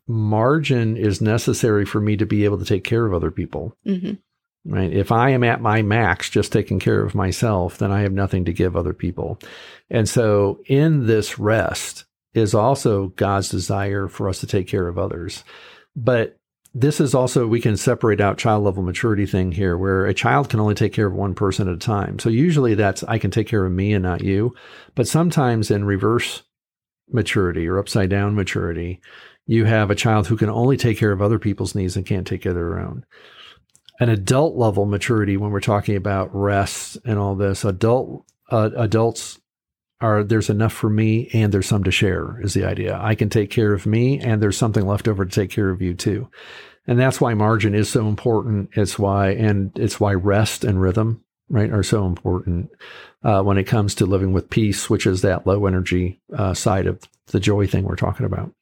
margin 0.07 0.99
is 0.99 1.23
necessary 1.23 1.87
for 1.87 2.01
me 2.01 2.17
to 2.19 2.27
be 2.27 2.45
able 2.45 2.59
to 2.59 2.65
take 2.65 2.85
care 2.85 3.07
of 3.07 3.15
other 3.15 3.31
people. 3.31 3.75
Mm-hmm 3.87 4.15
right? 4.69 4.93
If 4.93 5.11
I 5.11 5.31
am 5.31 5.43
at 5.43 5.63
my 5.63 5.83
max 5.83 6.29
just 6.29 6.53
taking 6.53 6.79
care 6.79 7.03
of 7.03 7.15
myself, 7.15 7.79
then 7.79 7.91
I 7.91 8.03
have 8.03 8.13
nothing 8.13 8.45
to 8.45 8.53
give 8.53 8.77
other 8.77 8.93
people. 8.93 9.39
And 9.91 10.09
so 10.09 10.61
in 10.67 11.07
this 11.07 11.39
rest 11.39 12.05
is 12.35 12.55
also 12.55 13.09
God's 13.09 13.49
desire 13.49 14.09
for 14.09 14.29
us 14.29 14.41
to 14.41 14.47
take 14.47 14.69
care 14.69 14.87
of 14.87 14.99
others. 14.99 15.43
But 15.97 16.37
this 16.75 17.01
is 17.01 17.15
also, 17.15 17.47
we 17.47 17.63
can 17.63 17.79
separate 17.79 18.21
out 18.21 18.37
child 18.37 18.63
level 18.63 18.83
maturity 18.83 19.25
thing 19.25 19.53
here, 19.53 19.77
where 19.77 20.05
a 20.05 20.13
child 20.13 20.51
can 20.51 20.61
only 20.61 20.75
take 20.75 20.93
care 20.93 21.07
of 21.07 21.15
one 21.15 21.35
person 21.35 21.67
at 21.67 21.75
a 21.75 21.79
time. 21.79 22.19
So 22.19 22.29
usually 22.29 22.75
that's, 22.75 23.03
I 23.05 23.19
can 23.19 23.31
take 23.31 23.49
care 23.49 23.65
of 23.65 23.73
me 23.73 23.95
and 23.95 24.03
not 24.03 24.23
you. 24.23 24.55
But 24.95 25.09
sometimes 25.09 25.71
in 25.71 25.85
reverse 25.85 26.43
maturity 27.11 27.67
or 27.67 27.79
upside 27.79 28.11
down 28.11 28.35
maturity, 28.35 29.01
you 29.47 29.65
have 29.65 29.91
a 29.91 29.95
child 29.95 30.27
who 30.27 30.37
can 30.37 30.51
only 30.51 30.77
take 30.77 30.99
care 30.99 31.11
of 31.11 31.23
other 31.23 31.39
people's 31.39 31.75
needs 31.75 31.97
and 31.97 32.05
can't 32.05 32.27
take 32.27 32.43
care 32.43 32.53
of 32.53 32.57
their 32.57 32.79
own 32.79 33.07
an 34.01 34.09
adult 34.09 34.57
level 34.57 34.87
maturity 34.87 35.37
when 35.37 35.51
we're 35.51 35.61
talking 35.61 35.97
about 35.97 36.35
rest 36.35 36.99
and 37.05 37.19
all 37.19 37.35
this. 37.35 37.65
Adult 37.65 38.25
uh, 38.51 38.71
adults 38.77 39.39
are 40.01 40.23
there's 40.23 40.51
enough 40.51 40.73
for 40.73 40.89
me 40.89 41.29
and 41.33 41.53
there's 41.53 41.67
some 41.67 41.85
to 41.85 41.91
share 41.91 42.41
is 42.43 42.55
the 42.55 42.65
idea. 42.65 42.99
I 43.01 43.15
can 43.15 43.29
take 43.29 43.51
care 43.51 43.73
of 43.73 43.87
me 43.87 44.21
and 44.21 44.41
there's 44.41 44.57
something 44.57 44.87
left 44.87 45.09
over 45.09 45.25
to 45.25 45.31
take 45.31 45.51
care 45.51 45.71
of 45.71 45.83
you 45.83 45.95
too. 45.95 46.29
And 46.87 46.99
that's 46.99 47.21
why 47.21 47.35
margin 47.35 47.75
is 47.75 47.89
so 47.91 48.09
important. 48.09 48.71
It's 48.75 48.99
why 48.99 49.31
and 49.31 49.77
it's 49.77 49.99
why 49.99 50.15
rest 50.15 50.65
and 50.65 50.81
rhythm 50.81 51.25
right 51.51 51.71
are 51.71 51.83
so 51.83 52.07
important 52.07 52.71
uh, 53.25 53.43
when 53.43 53.59
it 53.59 53.65
comes 53.65 53.95
to 53.97 54.07
living 54.07 54.33
with 54.33 54.51
peace, 54.51 54.89
which 54.89 55.07
is 55.07 55.23
that 55.23 55.47
low 55.47 55.67
energy 55.67 56.21
uh, 56.37 56.55
side 56.55 56.87
of 56.87 57.01
the 57.27 57.41
joy 57.41 57.67
thing 57.67 57.85
we're 57.85 57.97
talking 57.97 58.27
about. 58.27 58.53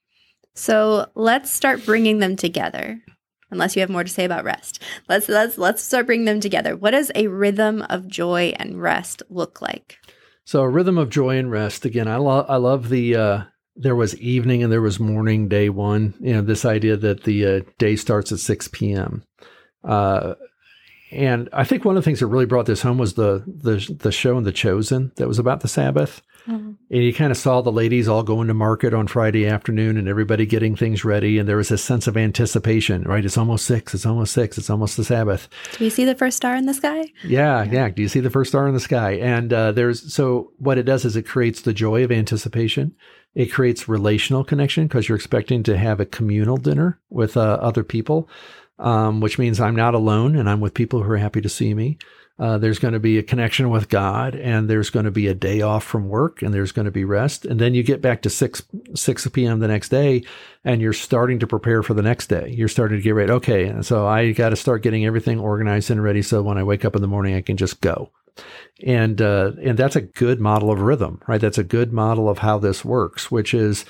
So 0.55 1.07
let's 1.15 1.51
start 1.51 1.85
bringing 1.85 2.21
them 2.21 2.35
together 2.35 3.03
unless 3.51 3.77
you 3.77 3.81
have 3.81 3.91
more 3.91 4.05
to 4.05 4.11
say 4.11 4.25
about 4.25 4.45
rest. 4.45 4.83
Let's 5.09 5.29
let's 5.29 5.59
let's 5.59 5.83
start 5.83 6.07
bringing 6.07 6.27
them 6.27 6.41
together. 6.41 6.77
What 6.77 6.93
does 6.93 7.11
a 7.15 7.27
rhythm 7.27 7.83
of 7.89 8.09
joy 8.09 8.55
and 8.59 8.81
rest 8.81 9.23
look 9.29 9.61
like? 9.61 9.99
So 10.45 10.61
a 10.61 10.69
rhythm 10.69 10.99
of 10.99 11.11
joy 11.11 11.39
and 11.39 11.51
rest. 11.51 11.85
Again, 11.85 12.09
I 12.09 12.17
love 12.17 12.47
I 12.49 12.57
love 12.57 12.89
the 12.89 13.17
uh, 13.17 13.43
there 13.75 13.97
was 13.97 14.17
evening 14.19 14.63
and 14.63 14.73
there 14.73 14.81
was 14.81 15.01
morning. 15.01 15.49
Day 15.49 15.69
one, 15.69 16.15
you 16.21 16.33
know, 16.33 16.43
this 16.43 16.65
idea 16.65 16.97
that 16.97 17.25
the 17.25 17.47
uh, 17.47 17.61
day 17.79 17.97
starts 17.97 18.33
at 18.33 18.39
six 18.39 18.69
p.m. 18.69 19.25
Uh, 19.83 20.35
and 21.11 21.49
I 21.53 21.65
think 21.65 21.85
one 21.85 21.97
of 21.97 22.03
the 22.03 22.05
things 22.05 22.21
that 22.21 22.27
really 22.27 22.47
brought 22.47 22.67
this 22.67 22.83
home 22.83 22.99
was 22.99 23.15
the 23.15 23.45
the 23.47 23.97
the 23.99 24.13
show 24.13 24.37
in 24.39 24.45
The 24.45 24.53
Chosen 24.53 25.13
that 25.17 25.29
was 25.29 25.39
about 25.39 25.61
the 25.61 25.69
Sabbath. 25.69 26.23
Mm-hmm. 26.49 26.73
And 26.91 27.03
you 27.03 27.13
kind 27.13 27.33
of 27.33 27.37
saw 27.37 27.61
the 27.61 27.73
ladies 27.73 28.07
all 28.07 28.23
going 28.23 28.47
to 28.49 28.55
market 28.55 28.95
on 28.95 29.09
Friday 29.09 29.49
afternoon 29.49 29.97
and 29.97 30.07
everybody 30.07 30.47
getting 30.47 30.77
things 30.77 31.05
ready. 31.05 31.39
And 31.39 31.49
there 31.49 31.57
was 31.57 31.73
a 31.73 31.79
sense 31.79 32.07
of 32.07 32.17
anticipation, 32.17 33.03
right? 33.03 33.25
It's 33.25 33.37
almost 33.37 33.67
six. 33.67 33.95
It's 33.95 34.07
almost 34.07 34.33
six. 34.33 34.57
It's 34.57 34.71
almost 34.71 34.97
the 34.97 35.03
Sabbath. 35.03 35.49
Do 35.73 35.85
we 35.85 35.91
see 35.91 36.05
the 36.05 36.15
first 36.15 36.37
star 36.37 36.55
in 36.55 36.67
the 36.67 36.75
sky? 36.75 37.13
Yeah. 37.25 37.65
Yeah. 37.65 37.73
yeah. 37.73 37.89
Do 37.89 38.03
you 38.03 38.09
see 38.09 38.21
the 38.21 38.31
first 38.31 38.51
star 38.51 38.69
in 38.69 38.75
the 38.75 38.81
sky? 38.81 39.13
And 39.15 39.53
uh, 39.53 39.73
there's 39.73 40.13
so 40.15 40.53
what 40.59 40.79
it 40.79 40.85
does 40.85 41.05
is 41.05 41.17
it 41.17 41.27
creates 41.27 41.63
the 41.63 41.73
joy 41.73 42.05
of 42.05 42.13
anticipation. 42.13 42.95
It 43.35 43.53
creates 43.53 43.89
relational 43.89 44.45
connection 44.45 44.87
because 44.87 45.09
you're 45.09 45.17
expecting 45.17 45.63
to 45.65 45.77
have 45.77 46.01
a 46.01 46.07
communal 46.07 46.57
dinner 46.57 47.01
with 47.11 47.37
uh, 47.37 47.59
other 47.61 47.83
people, 47.83 48.31
um, 48.79 49.21
which 49.21 49.39
means 49.39 49.61
I'm 49.61 49.77
not 49.77 49.95
alone 49.95 50.37
and 50.37 50.49
I'm 50.49 50.61
with 50.61 50.75
people 50.75 51.03
who 51.03 51.11
are 51.11 51.17
happy 51.17 51.41
to 51.41 51.49
see 51.49 51.75
me. 51.75 51.99
Uh, 52.39 52.59
there's 52.59 52.79
going 52.79 52.93
to 52.93 53.01
be 53.01 53.17
a 53.17 53.23
connection 53.23 53.71
with 53.71 53.89
God, 53.89 54.35
and 54.35 54.69
there's 54.69 54.91
going 54.91 55.07
to 55.07 55.11
be 55.11 55.27
a 55.27 55.33
day 55.33 55.63
off 55.63 55.83
from 55.83 56.07
work, 56.07 56.43
and 56.43 56.53
there's 56.53 56.71
going 56.71 56.85
to 56.85 56.91
be 56.91 57.03
rest. 57.03 57.47
And 57.47 57.59
then 57.59 57.73
you 57.73 57.83
get 57.83 58.03
back 58.03 58.21
to 58.23 58.29
six 58.29 58.63
six 58.95 59.27
p.m. 59.29 59.61
the 59.61 59.69
next 59.69 59.89
day, 59.89 60.23
and 60.63 60.83
you're 60.83 60.93
starting 60.93 61.39
to 61.39 61.47
prepare 61.47 61.83
for 61.83 61.95
the 61.95 62.03
next 62.03 62.27
day. 62.27 62.53
You're 62.55 62.69
starting 62.69 62.99
to 62.99 63.03
get 63.03 63.15
ready. 63.15 63.33
Okay, 63.33 63.81
so 63.81 64.07
I 64.07 64.33
got 64.33 64.51
to 64.51 64.57
start 64.57 64.83
getting 64.83 65.07
everything 65.07 65.41
organized 65.41 65.91
and 65.91 66.03
ready, 66.03 66.21
so 66.21 66.43
when 66.43 66.59
I 66.59 66.63
wake 66.63 66.85
up 66.85 66.95
in 66.95 67.01
the 67.01 67.09
morning, 67.09 67.35
I 67.35 67.41
can 67.41 67.57
just 67.57 67.81
go. 67.81 68.11
And 68.85 69.23
uh, 69.23 69.53
and 69.63 69.79
that's 69.79 69.97
a 69.97 70.03
good 70.03 70.39
model 70.39 70.71
of 70.71 70.83
rhythm, 70.83 71.23
right? 71.27 71.41
That's 71.41 71.57
a 71.57 71.65
good 71.65 71.91
model 71.91 72.29
of 72.29 72.41
how 72.41 72.59
this 72.59 72.85
works, 72.85 73.31
which 73.31 73.55
is 73.55 73.87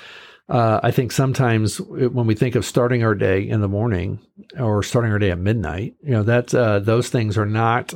uh, 0.49 0.79
I 0.81 0.91
think 0.91 1.11
sometimes 1.11 1.81
when 1.81 2.25
we 2.25 2.35
think 2.35 2.55
of 2.55 2.65
starting 2.65 3.03
our 3.03 3.15
day 3.15 3.47
in 3.47 3.61
the 3.61 3.67
morning 3.67 4.19
or 4.57 4.81
starting 4.81 5.11
our 5.11 5.19
day 5.19 5.31
at 5.31 5.39
midnight, 5.39 5.95
you 6.01 6.11
know, 6.11 6.23
that 6.23 6.53
uh, 6.53 6.79
those 6.79 7.09
things 7.09 7.37
are 7.37 7.45
not 7.45 7.93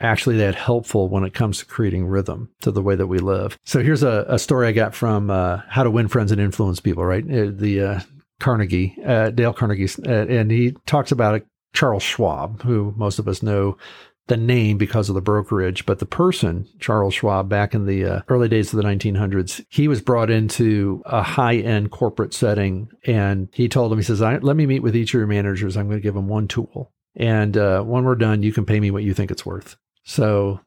actually 0.00 0.38
that 0.38 0.54
helpful 0.54 1.08
when 1.08 1.24
it 1.24 1.34
comes 1.34 1.58
to 1.58 1.66
creating 1.66 2.06
rhythm 2.06 2.50
to 2.60 2.70
the 2.70 2.82
way 2.82 2.96
that 2.96 3.06
we 3.06 3.18
live. 3.18 3.58
So 3.64 3.82
here's 3.82 4.02
a, 4.02 4.24
a 4.28 4.38
story 4.38 4.68
I 4.68 4.72
got 4.72 4.94
from 4.94 5.30
uh, 5.30 5.60
How 5.68 5.82
to 5.82 5.90
Win 5.90 6.08
Friends 6.08 6.32
and 6.32 6.40
Influence 6.40 6.80
People, 6.80 7.04
right? 7.04 7.24
Uh, 7.24 7.50
the 7.52 7.82
uh, 7.82 8.00
Carnegie, 8.40 8.96
uh, 9.04 9.30
Dale 9.30 9.52
Carnegie, 9.52 9.88
and 10.06 10.50
he 10.50 10.72
talks 10.86 11.12
about 11.12 11.42
Charles 11.72 12.02
Schwab, 12.02 12.62
who 12.62 12.94
most 12.96 13.18
of 13.18 13.28
us 13.28 13.42
know 13.42 13.76
the 14.30 14.36
name 14.36 14.78
because 14.78 15.08
of 15.08 15.16
the 15.16 15.20
brokerage, 15.20 15.84
but 15.84 15.98
the 15.98 16.06
person, 16.06 16.66
Charles 16.78 17.14
Schwab, 17.14 17.48
back 17.48 17.74
in 17.74 17.84
the 17.84 18.04
uh, 18.04 18.20
early 18.28 18.48
days 18.48 18.72
of 18.72 18.76
the 18.76 18.88
1900s, 18.88 19.62
he 19.68 19.88
was 19.88 20.00
brought 20.00 20.30
into 20.30 21.02
a 21.04 21.20
high 21.20 21.56
end 21.56 21.90
corporate 21.90 22.32
setting. 22.32 22.88
And 23.04 23.48
he 23.52 23.68
told 23.68 23.90
them, 23.90 23.98
he 23.98 24.04
says, 24.04 24.20
let 24.20 24.56
me 24.56 24.66
meet 24.66 24.84
with 24.84 24.94
each 24.94 25.12
of 25.12 25.18
your 25.18 25.26
managers. 25.26 25.76
I'm 25.76 25.88
going 25.88 25.98
to 25.98 26.02
give 26.02 26.14
them 26.14 26.28
one 26.28 26.46
tool. 26.46 26.92
And 27.16 27.56
uh, 27.56 27.82
when 27.82 28.04
we're 28.04 28.14
done, 28.14 28.44
you 28.44 28.52
can 28.52 28.64
pay 28.64 28.78
me 28.78 28.92
what 28.92 29.02
you 29.02 29.14
think 29.14 29.32
it's 29.32 29.44
worth. 29.44 29.76
So 30.04 30.60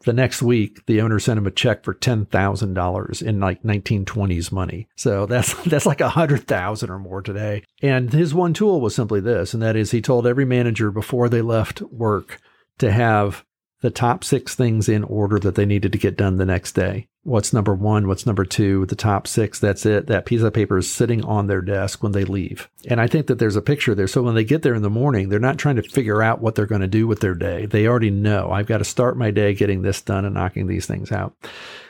the 0.00 0.12
next 0.12 0.42
week, 0.42 0.84
the 0.86 1.00
owner 1.00 1.20
sent 1.20 1.38
him 1.38 1.46
a 1.46 1.52
check 1.52 1.84
for 1.84 1.94
ten 1.94 2.26
thousand 2.26 2.74
dollars 2.74 3.22
in 3.22 3.38
like 3.38 3.62
1920s 3.62 4.50
money. 4.50 4.88
So 4.96 5.24
that's 5.26 5.54
that's 5.66 5.86
like 5.86 6.00
a 6.00 6.10
hundred 6.10 6.48
thousand 6.48 6.90
or 6.90 6.98
more 6.98 7.22
today. 7.22 7.62
And 7.80 8.12
his 8.12 8.34
one 8.34 8.54
tool 8.54 8.80
was 8.80 8.94
simply 8.94 9.20
this, 9.20 9.54
and 9.54 9.62
that 9.62 9.76
is 9.76 9.92
he 9.92 10.02
told 10.02 10.26
every 10.26 10.44
manager 10.44 10.90
before 10.90 11.28
they 11.28 11.42
left 11.42 11.80
work 11.80 12.40
to 12.78 12.90
have 12.90 13.44
the 13.80 13.90
top 13.90 14.24
six 14.24 14.54
things 14.54 14.88
in 14.88 15.04
order 15.04 15.38
that 15.38 15.56
they 15.56 15.66
needed 15.66 15.92
to 15.92 15.98
get 15.98 16.16
done 16.16 16.38
the 16.38 16.46
next 16.46 16.72
day. 16.72 17.06
What's 17.22 17.52
number 17.52 17.74
one? 17.74 18.08
What's 18.08 18.26
number 18.26 18.44
two? 18.44 18.86
The 18.86 18.96
top 18.96 19.26
six. 19.26 19.58
That's 19.58 19.84
it. 19.84 20.06
That 20.06 20.26
piece 20.26 20.42
of 20.42 20.52
paper 20.54 20.78
is 20.78 20.90
sitting 20.90 21.24
on 21.24 21.46
their 21.46 21.60
desk 21.60 22.02
when 22.02 22.12
they 22.12 22.24
leave. 22.24 22.70
And 22.88 23.00
I 23.00 23.06
think 23.06 23.26
that 23.26 23.38
there's 23.38 23.56
a 23.56 23.62
picture 23.62 23.94
there. 23.94 24.06
So 24.06 24.22
when 24.22 24.34
they 24.34 24.44
get 24.44 24.62
there 24.62 24.74
in 24.74 24.82
the 24.82 24.90
morning, 24.90 25.28
they're 25.28 25.38
not 25.38 25.58
trying 25.58 25.76
to 25.76 25.82
figure 25.82 26.22
out 26.22 26.40
what 26.40 26.54
they're 26.54 26.66
going 26.66 26.80
to 26.80 26.86
do 26.86 27.06
with 27.06 27.20
their 27.20 27.34
day. 27.34 27.66
They 27.66 27.86
already 27.86 28.10
know 28.10 28.50
I've 28.50 28.66
got 28.66 28.78
to 28.78 28.84
start 28.84 29.18
my 29.18 29.30
day 29.30 29.54
getting 29.54 29.82
this 29.82 30.00
done 30.00 30.24
and 30.24 30.34
knocking 30.34 30.66
these 30.66 30.86
things 30.86 31.12
out. 31.12 31.34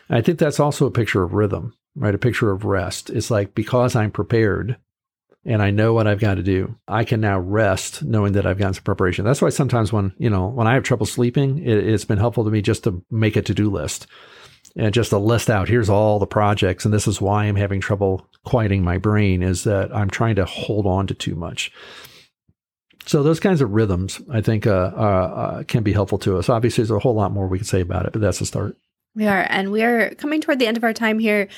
And 0.08 0.18
I 0.18 0.20
think 0.20 0.38
that's 0.38 0.60
also 0.60 0.86
a 0.86 0.92
picture 0.92 1.22
of 1.22 1.34
rhythm, 1.34 1.74
right? 1.96 2.14
A 2.14 2.18
picture 2.18 2.50
of 2.50 2.64
rest. 2.64 3.10
It's 3.10 3.30
like 3.30 3.54
because 3.54 3.96
I'm 3.96 4.10
prepared, 4.10 4.76
and 5.46 5.62
I 5.62 5.70
know 5.70 5.92
what 5.92 6.06
I've 6.06 6.20
got 6.20 6.34
to 6.34 6.42
do. 6.42 6.74
I 6.88 7.04
can 7.04 7.20
now 7.20 7.38
rest 7.38 8.02
knowing 8.02 8.32
that 8.32 8.46
I've 8.46 8.58
gotten 8.58 8.74
some 8.74 8.84
preparation. 8.84 9.24
That's 9.24 9.42
why 9.42 9.50
sometimes 9.50 9.92
when, 9.92 10.12
you 10.18 10.30
know, 10.30 10.46
when 10.48 10.66
I 10.66 10.74
have 10.74 10.82
trouble 10.82 11.06
sleeping, 11.06 11.58
it, 11.58 11.84
has 11.84 12.04
been 12.04 12.18
helpful 12.18 12.44
to 12.44 12.50
me 12.50 12.62
just 12.62 12.84
to 12.84 13.04
make 13.10 13.36
a 13.36 13.42
to-do 13.42 13.70
list 13.70 14.06
and 14.76 14.92
just 14.92 15.10
to 15.10 15.18
list 15.18 15.50
out, 15.50 15.68
here's 15.68 15.88
all 15.88 16.18
the 16.18 16.26
projects. 16.26 16.84
And 16.84 16.92
this 16.92 17.06
is 17.06 17.20
why 17.20 17.44
I'm 17.44 17.56
having 17.56 17.80
trouble 17.80 18.26
quieting 18.44 18.82
my 18.82 18.98
brain 18.98 19.42
is 19.42 19.64
that 19.64 19.94
I'm 19.94 20.10
trying 20.10 20.36
to 20.36 20.44
hold 20.44 20.86
on 20.86 21.06
to 21.08 21.14
too 21.14 21.34
much. 21.34 21.70
So 23.06 23.22
those 23.22 23.38
kinds 23.38 23.60
of 23.60 23.70
rhythms, 23.70 24.20
I 24.30 24.40
think, 24.40 24.66
uh, 24.66 24.90
uh, 24.96 24.98
uh, 24.98 25.62
can 25.64 25.82
be 25.82 25.92
helpful 25.92 26.18
to 26.20 26.38
us. 26.38 26.48
Obviously, 26.48 26.82
there's 26.82 26.90
a 26.90 26.98
whole 26.98 27.14
lot 27.14 27.32
more 27.32 27.46
we 27.46 27.58
can 27.58 27.66
say 27.66 27.82
about 27.82 28.06
it, 28.06 28.12
but 28.12 28.22
that's 28.22 28.40
a 28.40 28.46
start. 28.46 28.76
We 29.14 29.26
are, 29.26 29.46
and 29.48 29.70
we 29.70 29.82
are 29.82 30.14
coming 30.14 30.40
toward 30.40 30.58
the 30.58 30.66
end 30.66 30.78
of 30.78 30.84
our 30.84 30.94
time 30.94 31.18
here. 31.18 31.48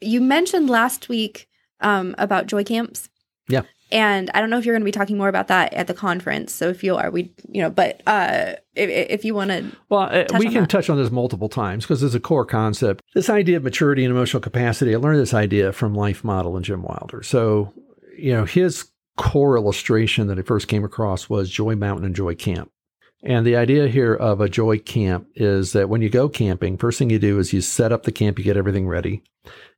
You 0.00 0.20
mentioned 0.20 0.70
last 0.70 1.08
week 1.08 1.48
um, 1.80 2.14
about 2.18 2.46
joy 2.46 2.64
camps. 2.64 3.10
Yeah. 3.48 3.62
And 3.92 4.30
I 4.34 4.40
don't 4.40 4.50
know 4.50 4.58
if 4.58 4.64
you're 4.64 4.74
going 4.74 4.82
to 4.82 4.86
be 4.86 4.92
talking 4.92 5.16
more 5.16 5.28
about 5.28 5.46
that 5.48 5.72
at 5.72 5.86
the 5.86 5.94
conference. 5.94 6.52
So 6.52 6.68
if 6.68 6.82
you 6.82 6.96
are, 6.96 7.10
we, 7.10 7.32
you 7.48 7.62
know, 7.62 7.70
but 7.70 8.02
uh, 8.06 8.54
if, 8.74 8.90
if 8.90 9.24
you 9.24 9.32
want 9.32 9.50
to, 9.50 9.70
well, 9.88 10.08
uh, 10.10 10.24
we 10.38 10.46
can 10.46 10.62
that. 10.62 10.70
touch 10.70 10.90
on 10.90 10.96
this 10.96 11.12
multiple 11.12 11.48
times 11.48 11.84
because 11.84 12.02
it's 12.02 12.14
a 12.14 12.20
core 12.20 12.44
concept. 12.44 13.04
This 13.14 13.30
idea 13.30 13.58
of 13.58 13.62
maturity 13.62 14.04
and 14.04 14.10
emotional 14.10 14.40
capacity. 14.40 14.92
I 14.92 14.98
learned 14.98 15.20
this 15.20 15.34
idea 15.34 15.72
from 15.72 15.94
Life 15.94 16.24
Model 16.24 16.56
and 16.56 16.64
Jim 16.64 16.82
Wilder. 16.82 17.22
So, 17.22 17.72
you 18.18 18.32
know, 18.32 18.44
his 18.44 18.90
core 19.16 19.56
illustration 19.56 20.26
that 20.26 20.38
I 20.38 20.42
first 20.42 20.66
came 20.66 20.84
across 20.84 21.30
was 21.30 21.48
Joy 21.48 21.76
Mountain 21.76 22.06
and 22.06 22.14
Joy 22.16 22.34
Camp. 22.34 22.70
And 23.22 23.46
the 23.46 23.56
idea 23.56 23.88
here 23.88 24.14
of 24.14 24.40
a 24.40 24.48
joy 24.48 24.78
camp 24.78 25.28
is 25.34 25.72
that 25.72 25.88
when 25.88 26.02
you 26.02 26.10
go 26.10 26.28
camping, 26.28 26.76
first 26.76 26.98
thing 26.98 27.10
you 27.10 27.18
do 27.18 27.38
is 27.38 27.52
you 27.52 27.60
set 27.60 27.92
up 27.92 28.02
the 28.02 28.12
camp, 28.12 28.38
you 28.38 28.44
get 28.44 28.58
everything 28.58 28.86
ready, 28.86 29.22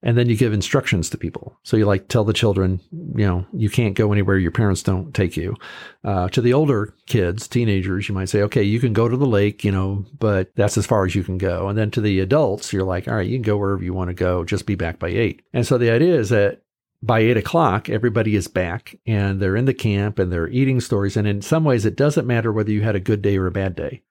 and 0.03 0.19
then 0.19 0.29
you 0.29 0.37
give 0.37 0.53
instructions 0.53 1.09
to 1.11 1.19
people. 1.19 1.57
So 1.63 1.77
you 1.77 1.87
like 1.87 2.09
tell 2.09 2.25
the 2.25 2.33
children, 2.33 2.81
you 2.91 3.27
know, 3.27 3.47
you 3.53 3.71
can't 3.71 3.95
go 3.95 4.13
anywhere 4.13 4.39
your 4.39 4.51
parents 4.51 4.83
don't 4.83 5.15
take 5.15 5.37
you. 5.37 5.57
Uh, 6.05 6.29
to 6.31 6.41
the 6.41 6.53
older 6.53 6.95
kids, 7.07 7.47
teenagers, 7.47 8.09
you 8.09 8.15
might 8.15 8.29
say, 8.29 8.43
okay, 8.43 8.63
you 8.63 8.81
can 8.81 8.93
go 8.93 9.09
to 9.09 9.17
the 9.17 9.27
lake, 9.27 9.65
you 9.65 9.73
know, 9.73 10.05
but 10.19 10.55
that's 10.57 10.77
as 10.77 10.87
far 10.87 11.07
as 11.07 11.15
you 11.15 11.23
can 11.23 11.39
go. 11.39 11.69
And 11.69 11.79
then 11.79 11.91
to 11.93 12.01
the 12.01 12.21
adults, 12.21 12.73
you're 12.73 12.85
like, 12.85 13.09
all 13.09 13.15
right, 13.15 13.29
you 13.29 13.37
can 13.37 13.43
go 13.43 13.57
wherever 13.57 13.83
you 13.83 13.95
want 13.95 14.09
to 14.09 14.15
go, 14.15 14.45
just 14.45 14.67
be 14.67 14.75
back 14.75 14.99
by 14.99 15.09
eight. 15.09 15.43
And 15.53 15.67
so 15.67 15.79
the 15.79 15.91
idea 15.91 16.17
is 16.17 16.31
that 16.31 16.63
by 17.03 17.21
eight 17.21 17.37
o'clock, 17.37 17.89
everybody 17.89 18.35
is 18.35 18.49
back 18.49 18.99
and 19.07 19.41
they're 19.41 19.57
in 19.57 19.67
the 19.67 19.75
camp 19.75 20.19
and 20.19 20.33
they're 20.33 20.49
eating 20.49 20.81
stories. 20.81 21.17
And 21.17 21.29
in 21.29 21.43
some 21.43 21.65
ways, 21.65 21.85
it 21.85 21.97
doesn't 21.97 22.27
matter 22.27 22.53
whether 22.53 22.73
you 22.73 22.83
had 22.83 22.97
a 22.97 23.01
good 23.01 23.23
day 23.23 23.39
or 23.39 23.47
a 23.47 23.53
bad 23.53 23.77
day. 23.77 24.03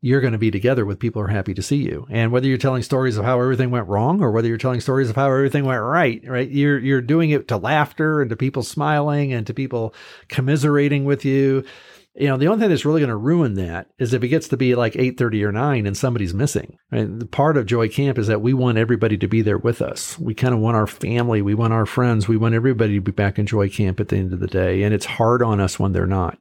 You're 0.00 0.20
going 0.20 0.34
to 0.34 0.38
be 0.38 0.50
together 0.50 0.84
with 0.84 0.98
people 0.98 1.22
who 1.22 1.28
are 1.28 1.32
happy 1.32 1.54
to 1.54 1.62
see 1.62 1.78
you. 1.78 2.06
And 2.10 2.30
whether 2.30 2.46
you're 2.46 2.58
telling 2.58 2.82
stories 2.82 3.16
of 3.16 3.24
how 3.24 3.40
everything 3.40 3.70
went 3.70 3.88
wrong 3.88 4.20
or 4.20 4.30
whether 4.30 4.46
you're 4.46 4.58
telling 4.58 4.82
stories 4.82 5.08
of 5.08 5.16
how 5.16 5.26
everything 5.26 5.64
went 5.64 5.80
right, 5.80 6.22
right? 6.26 6.48
You're, 6.48 6.78
you're 6.78 7.00
doing 7.00 7.30
it 7.30 7.48
to 7.48 7.56
laughter 7.56 8.20
and 8.20 8.28
to 8.28 8.36
people 8.36 8.62
smiling 8.62 9.32
and 9.32 9.46
to 9.46 9.54
people 9.54 9.94
commiserating 10.28 11.06
with 11.06 11.24
you 11.24 11.64
you 12.14 12.28
know, 12.28 12.36
the 12.36 12.46
only 12.46 12.60
thing 12.60 12.70
that's 12.70 12.84
really 12.84 13.00
going 13.00 13.10
to 13.10 13.16
ruin 13.16 13.54
that 13.54 13.88
is 13.98 14.14
if 14.14 14.22
it 14.22 14.28
gets 14.28 14.48
to 14.48 14.56
be 14.56 14.74
like 14.74 14.94
8:30 14.94 15.42
or 15.42 15.52
9 15.52 15.86
and 15.86 15.96
somebody's 15.96 16.34
missing. 16.34 16.78
Right? 16.92 17.18
The 17.18 17.26
part 17.26 17.56
of 17.56 17.66
Joy 17.66 17.88
Camp 17.88 18.18
is 18.18 18.28
that 18.28 18.40
we 18.40 18.54
want 18.54 18.78
everybody 18.78 19.18
to 19.18 19.26
be 19.26 19.42
there 19.42 19.58
with 19.58 19.82
us. 19.82 20.18
We 20.18 20.34
kind 20.34 20.54
of 20.54 20.60
want 20.60 20.76
our 20.76 20.86
family, 20.86 21.42
we 21.42 21.54
want 21.54 21.72
our 21.72 21.86
friends, 21.86 22.28
we 22.28 22.36
want 22.36 22.54
everybody 22.54 22.94
to 22.94 23.00
be 23.00 23.12
back 23.12 23.38
in 23.38 23.46
Joy 23.46 23.68
Camp 23.68 23.98
at 23.98 24.08
the 24.08 24.16
end 24.16 24.32
of 24.32 24.40
the 24.40 24.46
day, 24.46 24.82
and 24.82 24.94
it's 24.94 25.06
hard 25.06 25.42
on 25.42 25.60
us 25.60 25.78
when 25.78 25.92
they're 25.92 26.06
not. 26.06 26.38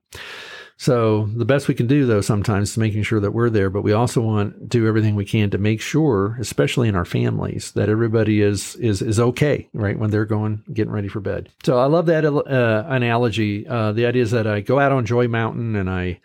So 0.78 1.30
the 1.36 1.46
best 1.46 1.68
we 1.68 1.74
can 1.76 1.88
do 1.88 2.06
though 2.06 2.22
sometimes 2.22 2.72
is 2.72 2.78
making 2.78 3.04
sure 3.04 3.20
that 3.20 3.32
we're 3.32 3.50
there, 3.50 3.70
but 3.70 3.84
we 3.84 3.94
also 3.94 4.22
want 4.22 4.60
to 4.60 4.66
do 4.66 4.88
everything 4.88 5.16
we 5.16 5.26
can 5.26 5.50
to 5.52 5.58
make 5.58 5.82
sure, 5.82 6.38
especially 6.40 6.90
in 6.90 6.96
our 6.96 7.06
families, 7.06 7.72
that 7.74 7.90
everybody 7.90 8.42
is 8.42 8.76
is 8.78 9.02
is 9.02 9.20
okay, 9.20 9.70
right, 9.74 9.98
when 9.98 10.10
they're 10.10 10.26
going 10.26 10.64
getting 10.74 10.94
ready 10.94 11.08
for 11.08 11.20
bed. 11.20 11.50
So 11.64 11.78
I 11.78 11.86
love 11.86 12.06
that 12.08 12.26
uh, 12.26 12.86
analogy. 12.88 13.68
Uh, 13.68 13.92
the 13.92 14.06
idea 14.06 14.24
is 14.24 14.32
that 14.32 14.48
I 14.48 14.62
go 14.62 14.80
out 14.80 14.92
on 14.92 15.06
Joy 15.06 15.28
Mountain 15.28 15.76
and 15.76 15.90
I 15.90 16.20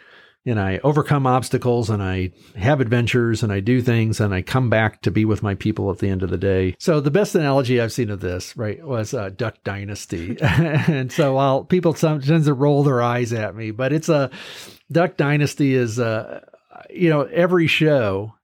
and 0.49 0.61
I 0.61 0.81
overcome 0.83 1.27
obstacles 1.27 1.91
and 1.91 2.03
I 2.03 2.33
have 2.57 2.81
adventures 2.81 3.43
and 3.43 3.53
I 3.53 3.61
do 3.61 3.83
things 3.83 4.21
and 4.21 4.35
I 4.35 4.43
come 4.43 4.71
back 4.71 5.03
to 5.03 5.11
be 5.11 5.25
with 5.25 5.43
my 5.43 5.55
people 5.55 5.91
at 5.91 5.99
the 5.99 6.09
end 6.09 6.23
of 6.23 6.31
the 6.31 6.39
day. 6.39 6.75
So 6.79 7.01
the 7.01 7.11
best 7.11 7.35
analogy 7.35 7.81
I've 7.81 7.93
seen 7.93 8.11
of 8.11 8.21
this, 8.21 8.57
right, 8.57 8.85
was 8.85 9.15
uh, 9.15 9.31
Duck 9.31 9.57
Dynasty. 9.65 10.39
and 10.41 11.13
so 11.13 11.35
while 11.35 11.65
people 11.65 11.95
sometimes 11.95 12.51
roll 12.51 12.83
their 12.83 13.03
eyes 13.03 13.33
at 13.33 13.55
me, 13.55 13.71
but 13.71 13.93
it's 13.93 14.09
a 14.09 14.31
Duck 14.91 15.17
Dynasty 15.17 15.75
is, 15.75 15.99
uh, 15.99 16.45
you 16.91 17.11
know, 17.11 17.23
every 17.23 17.67
show 17.67 18.35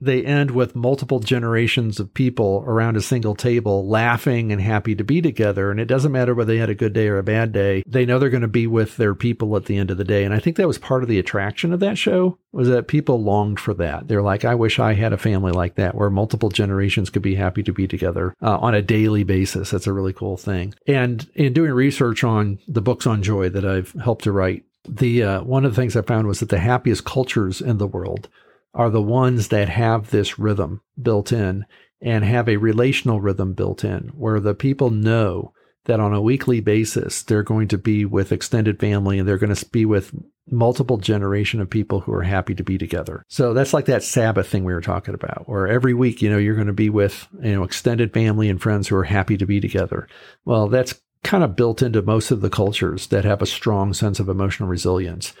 they 0.00 0.24
end 0.24 0.50
with 0.50 0.74
multiple 0.74 1.20
generations 1.20 2.00
of 2.00 2.14
people 2.14 2.64
around 2.66 2.96
a 2.96 3.02
single 3.02 3.34
table 3.34 3.88
laughing 3.88 4.52
and 4.52 4.60
happy 4.60 4.94
to 4.94 5.04
be 5.04 5.22
together. 5.22 5.70
And 5.70 5.80
it 5.80 5.86
doesn't 5.86 6.12
matter 6.12 6.34
whether 6.34 6.52
they 6.52 6.58
had 6.58 6.70
a 6.70 6.74
good 6.74 6.92
day 6.92 7.08
or 7.08 7.18
a 7.18 7.22
bad 7.22 7.52
day. 7.52 7.82
They 7.86 8.04
know 8.04 8.18
they're 8.18 8.30
going 8.30 8.42
to 8.42 8.48
be 8.48 8.66
with 8.66 8.96
their 8.96 9.14
people 9.14 9.56
at 9.56 9.66
the 9.66 9.76
end 9.76 9.90
of 9.90 9.96
the 9.96 10.04
day. 10.04 10.24
And 10.24 10.34
I 10.34 10.38
think 10.38 10.56
that 10.56 10.66
was 10.66 10.78
part 10.78 11.02
of 11.02 11.08
the 11.08 11.18
attraction 11.18 11.72
of 11.72 11.80
that 11.80 11.98
show 11.98 12.38
was 12.52 12.68
that 12.68 12.88
people 12.88 13.22
longed 13.22 13.60
for 13.60 13.74
that. 13.74 14.08
They're 14.08 14.22
like, 14.22 14.44
I 14.44 14.54
wish 14.54 14.78
I 14.78 14.94
had 14.94 15.12
a 15.12 15.18
family 15.18 15.52
like 15.52 15.76
that 15.76 15.94
where 15.94 16.10
multiple 16.10 16.50
generations 16.50 17.10
could 17.10 17.22
be 17.22 17.34
happy 17.34 17.62
to 17.62 17.72
be 17.72 17.88
together 17.88 18.34
uh, 18.42 18.58
on 18.58 18.74
a 18.74 18.82
daily 18.82 19.24
basis. 19.24 19.70
That's 19.70 19.86
a 19.86 19.92
really 19.92 20.12
cool 20.12 20.36
thing. 20.36 20.74
And 20.86 21.28
in 21.34 21.52
doing 21.52 21.72
research 21.72 22.24
on 22.24 22.58
the 22.68 22.82
books 22.82 23.06
on 23.06 23.22
joy 23.22 23.48
that 23.50 23.64
I've 23.64 23.92
helped 23.92 24.24
to 24.24 24.32
write, 24.32 24.64
the 24.86 25.22
uh, 25.22 25.42
one 25.42 25.64
of 25.64 25.74
the 25.74 25.80
things 25.80 25.96
I 25.96 26.02
found 26.02 26.26
was 26.26 26.40
that 26.40 26.50
the 26.50 26.58
happiest 26.58 27.04
cultures 27.04 27.60
in 27.60 27.78
the 27.78 27.86
world 27.86 28.28
are 28.74 28.90
the 28.90 29.02
ones 29.02 29.48
that 29.48 29.68
have 29.68 30.10
this 30.10 30.38
rhythm 30.38 30.80
built 31.00 31.32
in 31.32 31.64
and 32.00 32.24
have 32.24 32.48
a 32.48 32.56
relational 32.56 33.20
rhythm 33.20 33.54
built 33.54 33.84
in 33.84 34.10
where 34.14 34.40
the 34.40 34.54
people 34.54 34.90
know 34.90 35.52
that 35.86 36.00
on 36.00 36.12
a 36.12 36.20
weekly 36.20 36.60
basis 36.60 37.22
they're 37.22 37.42
going 37.42 37.68
to 37.68 37.78
be 37.78 38.04
with 38.04 38.32
extended 38.32 38.80
family 38.80 39.18
and 39.18 39.28
they're 39.28 39.38
going 39.38 39.54
to 39.54 39.66
be 39.66 39.84
with 39.84 40.12
multiple 40.50 40.98
generation 40.98 41.60
of 41.60 41.70
people 41.70 42.00
who 42.00 42.12
are 42.12 42.22
happy 42.22 42.54
to 42.54 42.64
be 42.64 42.76
together. 42.76 43.24
So 43.28 43.54
that's 43.54 43.72
like 43.72 43.86
that 43.86 44.02
Sabbath 44.02 44.48
thing 44.48 44.64
we 44.64 44.74
were 44.74 44.80
talking 44.80 45.14
about, 45.14 45.48
where 45.48 45.66
every 45.66 45.94
week, 45.94 46.20
you 46.20 46.28
know, 46.28 46.36
you're 46.36 46.54
going 46.54 46.66
to 46.66 46.72
be 46.72 46.90
with, 46.90 47.26
you 47.42 47.54
know, 47.54 47.64
extended 47.64 48.12
family 48.12 48.48
and 48.48 48.60
friends 48.60 48.88
who 48.88 48.96
are 48.96 49.04
happy 49.04 49.36
to 49.38 49.46
be 49.46 49.60
together. 49.60 50.06
Well, 50.44 50.68
that's 50.68 51.00
kind 51.22 51.42
of 51.42 51.56
built 51.56 51.80
into 51.80 52.02
most 52.02 52.30
of 52.30 52.42
the 52.42 52.50
cultures 52.50 53.06
that 53.06 53.24
have 53.24 53.40
a 53.40 53.46
strong 53.46 53.94
sense 53.94 54.20
of 54.20 54.28
emotional 54.28 54.68
resilience. 54.68 55.32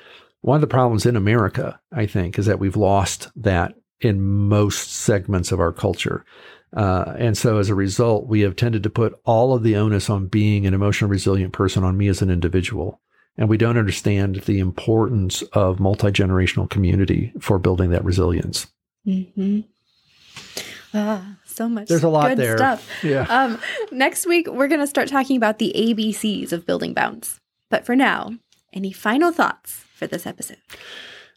One 0.44 0.56
of 0.56 0.60
the 0.60 0.66
problems 0.66 1.06
in 1.06 1.16
America, 1.16 1.80
I 1.90 2.04
think, 2.04 2.38
is 2.38 2.44
that 2.44 2.58
we've 2.58 2.76
lost 2.76 3.28
that 3.34 3.72
in 4.00 4.20
most 4.20 4.92
segments 4.92 5.52
of 5.52 5.58
our 5.58 5.72
culture. 5.72 6.22
Uh, 6.76 7.14
and 7.16 7.34
so 7.34 7.56
as 7.56 7.70
a 7.70 7.74
result, 7.74 8.26
we 8.26 8.42
have 8.42 8.54
tended 8.54 8.82
to 8.82 8.90
put 8.90 9.18
all 9.24 9.54
of 9.54 9.62
the 9.62 9.74
onus 9.74 10.10
on 10.10 10.26
being 10.26 10.66
an 10.66 10.74
emotionally 10.74 11.12
resilient 11.12 11.54
person 11.54 11.82
on 11.82 11.96
me 11.96 12.08
as 12.08 12.20
an 12.20 12.28
individual. 12.28 13.00
And 13.38 13.48
we 13.48 13.56
don't 13.56 13.78
understand 13.78 14.42
the 14.42 14.58
importance 14.58 15.40
of 15.54 15.80
multi 15.80 16.08
generational 16.08 16.68
community 16.68 17.32
for 17.40 17.58
building 17.58 17.88
that 17.92 18.04
resilience. 18.04 18.66
Mm-hmm. 19.06 19.60
Ah, 20.92 21.38
so 21.46 21.70
much. 21.70 21.88
There's 21.88 22.04
a 22.04 22.10
lot 22.10 22.28
good 22.28 22.38
there. 22.38 22.58
Stuff. 22.58 22.86
Yeah. 23.02 23.22
Um, 23.30 23.58
next 23.90 24.26
week, 24.26 24.46
we're 24.46 24.68
going 24.68 24.80
to 24.80 24.86
start 24.86 25.08
talking 25.08 25.38
about 25.38 25.58
the 25.58 25.72
ABCs 25.74 26.52
of 26.52 26.66
building 26.66 26.92
bounce. 26.92 27.40
But 27.70 27.86
for 27.86 27.96
now, 27.96 28.34
any 28.74 28.92
final 28.92 29.32
thoughts 29.32 29.83
for 29.94 30.06
this 30.06 30.26
episode? 30.26 30.58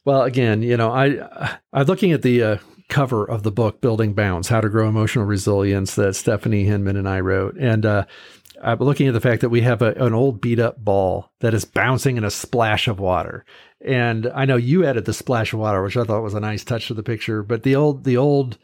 Well, 0.06 0.24
again, 0.24 0.62
you 0.62 0.78
know, 0.78 0.92
I 0.92 1.58
I'm 1.74 1.86
looking 1.86 2.12
at 2.12 2.22
the 2.22 2.44
uh, 2.44 2.58
cover 2.90 3.26
of 3.26 3.44
the 3.44 3.52
book 3.52 3.82
"Building 3.82 4.14
Bounce: 4.14 4.48
How 4.48 4.62
to 4.62 4.70
Grow 4.70 4.88
Emotional 4.88 5.26
Resilience" 5.26 5.96
that 5.96 6.16
Stephanie 6.16 6.66
Hinman 6.66 6.98
and 6.98 7.08
I 7.08 7.20
wrote, 7.20 7.58
and 7.58 7.86
uh, 7.86 8.06
I'm 8.62 8.80
looking 8.80 9.08
at 9.08 9.14
the 9.14 9.22
fact 9.22 9.42
that 9.42 9.50
we 9.50 9.62
have 9.62 9.82
a, 9.82 9.92
an 9.94 10.14
old 10.14 10.42
beat 10.42 10.60
up 10.60 10.84
ball 10.84 11.32
that 11.40 11.54
is 11.54 11.66
bouncing 11.66 12.18
in 12.18 12.24
a 12.24 12.32
splash 12.32 12.88
of 12.88 13.00
water. 13.00 13.46
And 13.82 14.28
I 14.34 14.46
know 14.46 14.56
you 14.56 14.86
added 14.86 15.06
the 15.06 15.14
splash 15.14 15.54
of 15.54 15.60
water, 15.60 15.84
which 15.84 15.98
I 15.98 16.04
thought 16.04 16.24
was 16.24 16.34
a 16.34 16.40
nice 16.40 16.64
touch 16.64 16.88
to 16.88 16.94
the 16.94 17.04
picture. 17.04 17.44
But 17.44 17.64
the 17.64 17.76
old 17.76 18.04
the 18.04 18.18
old 18.18 18.58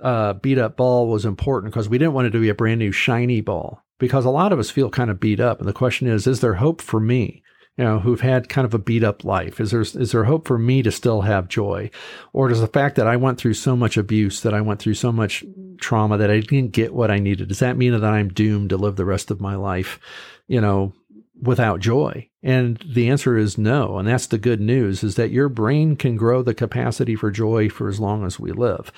uh, 0.00 0.34
beat 0.34 0.58
up 0.58 0.76
ball 0.76 1.08
was 1.08 1.24
important 1.24 1.72
because 1.72 1.88
we 1.88 1.98
didn't 1.98 2.14
want 2.14 2.28
it 2.28 2.30
to 2.30 2.40
be 2.40 2.48
a 2.48 2.54
brand 2.54 2.78
new 2.78 2.92
shiny 2.92 3.40
ball 3.40 3.82
because 3.98 4.24
a 4.24 4.30
lot 4.30 4.52
of 4.52 4.58
us 4.58 4.70
feel 4.70 4.90
kind 4.90 5.10
of 5.10 5.20
beat 5.20 5.40
up. 5.40 5.58
And 5.58 5.68
the 5.68 5.72
question 5.72 6.06
is, 6.06 6.26
is 6.26 6.40
there 6.40 6.54
hope 6.54 6.80
for 6.80 7.00
me? 7.00 7.42
You 7.76 7.84
know, 7.84 7.98
who've 7.98 8.22
had 8.22 8.48
kind 8.48 8.64
of 8.64 8.72
a 8.72 8.78
beat 8.78 9.04
up 9.04 9.22
life? 9.22 9.60
Is 9.60 9.70
there 9.70 9.82
is 9.82 10.12
there 10.12 10.24
hope 10.24 10.48
for 10.48 10.58
me 10.58 10.82
to 10.82 10.90
still 10.90 11.22
have 11.22 11.48
joy, 11.48 11.90
or 12.32 12.48
does 12.48 12.60
the 12.60 12.66
fact 12.66 12.96
that 12.96 13.06
I 13.06 13.16
went 13.16 13.38
through 13.38 13.54
so 13.54 13.76
much 13.76 13.96
abuse, 13.98 14.40
that 14.40 14.54
I 14.54 14.62
went 14.62 14.80
through 14.80 14.94
so 14.94 15.12
much 15.12 15.44
trauma, 15.78 16.16
that 16.16 16.30
I 16.30 16.40
didn't 16.40 16.72
get 16.72 16.94
what 16.94 17.10
I 17.10 17.18
needed, 17.18 17.48
does 17.48 17.58
that 17.58 17.76
mean 17.76 17.92
that 17.92 18.04
I'm 18.04 18.28
doomed 18.28 18.70
to 18.70 18.78
live 18.78 18.96
the 18.96 19.04
rest 19.04 19.30
of 19.30 19.42
my 19.42 19.56
life, 19.56 20.00
you 20.48 20.60
know, 20.60 20.94
without 21.38 21.80
joy? 21.80 22.30
And 22.42 22.82
the 22.94 23.10
answer 23.10 23.36
is 23.36 23.58
no. 23.58 23.98
And 23.98 24.08
that's 24.08 24.28
the 24.28 24.38
good 24.38 24.60
news: 24.60 25.04
is 25.04 25.16
that 25.16 25.30
your 25.30 25.50
brain 25.50 25.96
can 25.96 26.16
grow 26.16 26.42
the 26.42 26.54
capacity 26.54 27.14
for 27.14 27.30
joy 27.30 27.68
for 27.68 27.88
as 27.88 28.00
long 28.00 28.24
as 28.24 28.40
we 28.40 28.52
live 28.52 28.90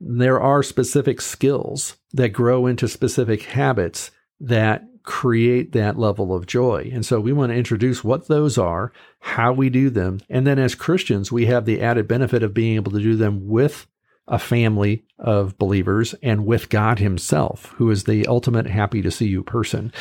there 0.00 0.40
are 0.40 0.62
specific 0.62 1.20
skills 1.20 1.96
that 2.12 2.30
grow 2.30 2.66
into 2.66 2.88
specific 2.88 3.42
habits 3.42 4.10
that 4.40 4.84
create 5.04 5.72
that 5.72 5.98
level 5.98 6.34
of 6.34 6.46
joy. 6.46 6.90
And 6.92 7.06
so 7.06 7.20
we 7.20 7.32
want 7.32 7.52
to 7.52 7.56
introduce 7.56 8.02
what 8.02 8.26
those 8.26 8.58
are, 8.58 8.92
how 9.20 9.52
we 9.52 9.70
do 9.70 9.90
them. 9.90 10.20
And 10.28 10.46
then 10.46 10.58
as 10.58 10.74
Christians, 10.74 11.30
we 11.30 11.46
have 11.46 11.64
the 11.64 11.80
added 11.80 12.08
benefit 12.08 12.42
of 12.42 12.54
being 12.54 12.74
able 12.74 12.92
to 12.92 13.00
do 13.00 13.14
them 13.14 13.46
with 13.46 13.86
a 14.26 14.38
family 14.38 15.04
of 15.18 15.58
believers 15.58 16.14
and 16.22 16.46
with 16.46 16.70
God 16.70 16.98
Himself, 16.98 17.74
who 17.76 17.90
is 17.90 18.04
the 18.04 18.26
ultimate 18.26 18.66
happy 18.66 19.02
to 19.02 19.10
see 19.10 19.26
you 19.26 19.42
person. 19.42 19.92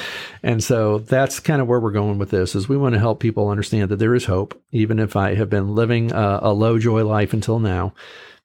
And 0.42 0.64
so 0.64 1.00
that's 1.00 1.42
kind 1.42 1.62
of 1.62 1.68
where 1.68 1.82
we're 1.82 1.92
going 1.92 2.18
with 2.18 2.32
this 2.32 2.56
is 2.56 2.70
we 2.70 2.78
want 2.78 2.94
to 2.94 3.00
help 3.00 3.20
people 3.20 3.50
understand 3.50 3.90
that 3.90 3.98
there 3.98 4.16
is 4.16 4.26
hope, 4.26 4.60
even 4.72 4.98
if 4.98 5.18
I 5.18 5.36
have 5.36 5.50
been 5.50 5.76
living 5.76 6.14
a, 6.14 6.40
a 6.44 6.54
low 6.54 6.80
joy 6.80 7.04
life 7.04 7.34
until 7.34 7.60
now 7.60 7.94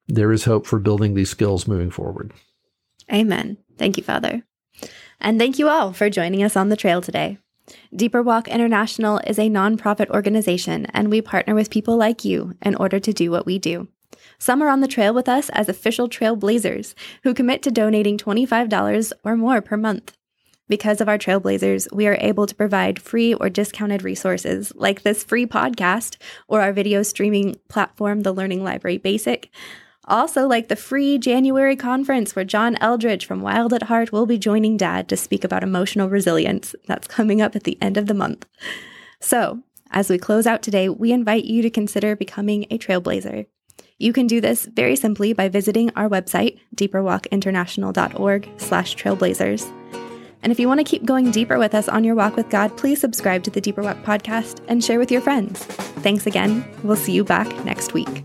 there 0.09 0.33
is 0.33 0.44
hope 0.44 0.66
for 0.66 0.79
building 0.79 1.14
these 1.14 1.31
skills 1.31 1.68
moving 1.68 1.90
forward. 1.90 2.33
Amen. 3.12 3.59
Thank 3.77 3.97
you, 3.97 4.03
Father. 4.03 4.42
And 5.21 5.39
thank 5.39 5.59
you 5.59 5.69
all 5.69 5.93
for 5.93 6.11
joining 6.11 6.43
us 6.43 6.57
on 6.57 6.69
the 6.69 6.77
trail 6.77 7.01
today. 7.01 7.39
Deeper 7.95 8.23
Walk 8.23 8.49
International 8.49 9.21
is 9.27 9.39
a 9.39 9.51
nonprofit 9.51 10.09
organization, 10.11 10.87
and 10.87 11.11
we 11.11 11.21
partner 11.21 11.55
with 11.55 11.71
people 11.71 11.97
like 11.97 12.25
you 12.25 12.55
in 12.63 12.75
order 12.75 12.99
to 13.01 13.13
do 13.13 13.31
what 13.31 13.47
we 13.47 13.59
do. 13.59 13.89
Some 14.39 14.63
are 14.63 14.69
on 14.69 14.81
the 14.81 14.89
trail 14.89 15.13
with 15.13 15.29
us 15.29 15.49
as 15.51 15.69
official 15.69 16.09
trailblazers 16.09 16.95
who 17.25 17.35
commit 17.35 17.63
to 17.63 17.71
donating 17.71 18.17
$25 18.17 19.13
or 19.25 19.37
more 19.37 19.61
per 19.61 19.77
month. 19.77 20.17
Because 20.69 21.01
of 21.01 21.09
our 21.09 21.19
trailblazers, 21.19 21.93
we 21.93 22.07
are 22.07 22.19
able 22.21 22.47
to 22.47 22.55
provide 22.55 23.01
free 23.01 23.33
or 23.35 23.49
discounted 23.49 24.03
resources 24.03 24.73
like 24.77 25.03
this 25.03 25.25
free 25.25 25.47
podcast 25.47 26.17
or 26.47 26.61
our 26.61 26.73
video 26.73 27.03
streaming 27.03 27.57
platform, 27.69 28.21
the 28.21 28.33
Learning 28.33 28.63
Library 28.63 28.99
Basic, 28.99 29.51
also, 30.09 30.47
like 30.47 30.68
the 30.68 30.77
free 30.77 31.18
January 31.18 31.77
conference 31.77 32.35
where 32.35 32.44
John 32.44 32.77
Eldredge 32.77 33.25
from 33.25 33.42
Wild 33.42 33.73
at 33.73 33.85
Heart 33.85 34.11
will 34.11 34.27
be 34.27 34.38
joining 34.38 34.77
Dad 34.77 35.09
to 35.09 35.16
speak 35.16 35.44
about 35.44 35.62
emotional 35.62 36.09
resilience. 36.09 36.75
That's 36.87 37.07
coming 37.07 37.40
up 37.40 37.55
at 37.55 37.64
the 37.64 37.79
end 37.81 37.97
of 37.97 38.07
the 38.07 38.14
month. 38.14 38.47
So, 39.21 39.62
as 39.90 40.11
we 40.11 40.18
close 40.18 40.47
out 40.47 40.62
today, 40.62 40.88
we 40.88 41.12
invite 41.12 41.44
you 41.44 41.62
to 41.62 41.71
consider 41.71 42.16
becoming 42.16 42.66
a 42.71 42.79
trailblazer. 42.79 43.47
You 43.99 44.12
can 44.12 44.27
do 44.27 44.40
this 44.40 44.66
very 44.66 44.97
simply 44.97 45.33
by 45.33 45.49
visiting 45.49 45.90
our 45.97 46.09
website, 46.09 46.59
deeperwalkinternational.org 46.77 48.49
slash 48.59 48.97
trailblazers. 48.97 49.73
And 50.42 50.53
if 50.53 50.61
you 50.61 50.68
want 50.68 50.79
to 50.79 50.85
keep 50.85 51.05
going 51.05 51.33
deeper 51.33 51.59
with 51.59 51.75
us 51.75 51.88
on 51.88 52.05
your 52.05 52.14
walk 52.14 52.37
with 52.37 52.49
God, 52.49 52.77
please 52.77 53.01
subscribe 53.01 53.42
to 53.42 53.51
the 53.51 53.61
Deeper 53.61 53.83
Walk 53.83 54.03
podcast 54.05 54.64
and 54.68 54.85
share 54.85 55.01
with 55.01 55.11
your 55.11 55.21
friends. 55.21 55.64
Thanks 55.64 56.27
again. 56.27 56.64
We'll 56.85 56.97
see 56.97 57.12
you 57.12 57.25
back 57.25 57.49
next 57.64 57.92
week. 57.92 58.25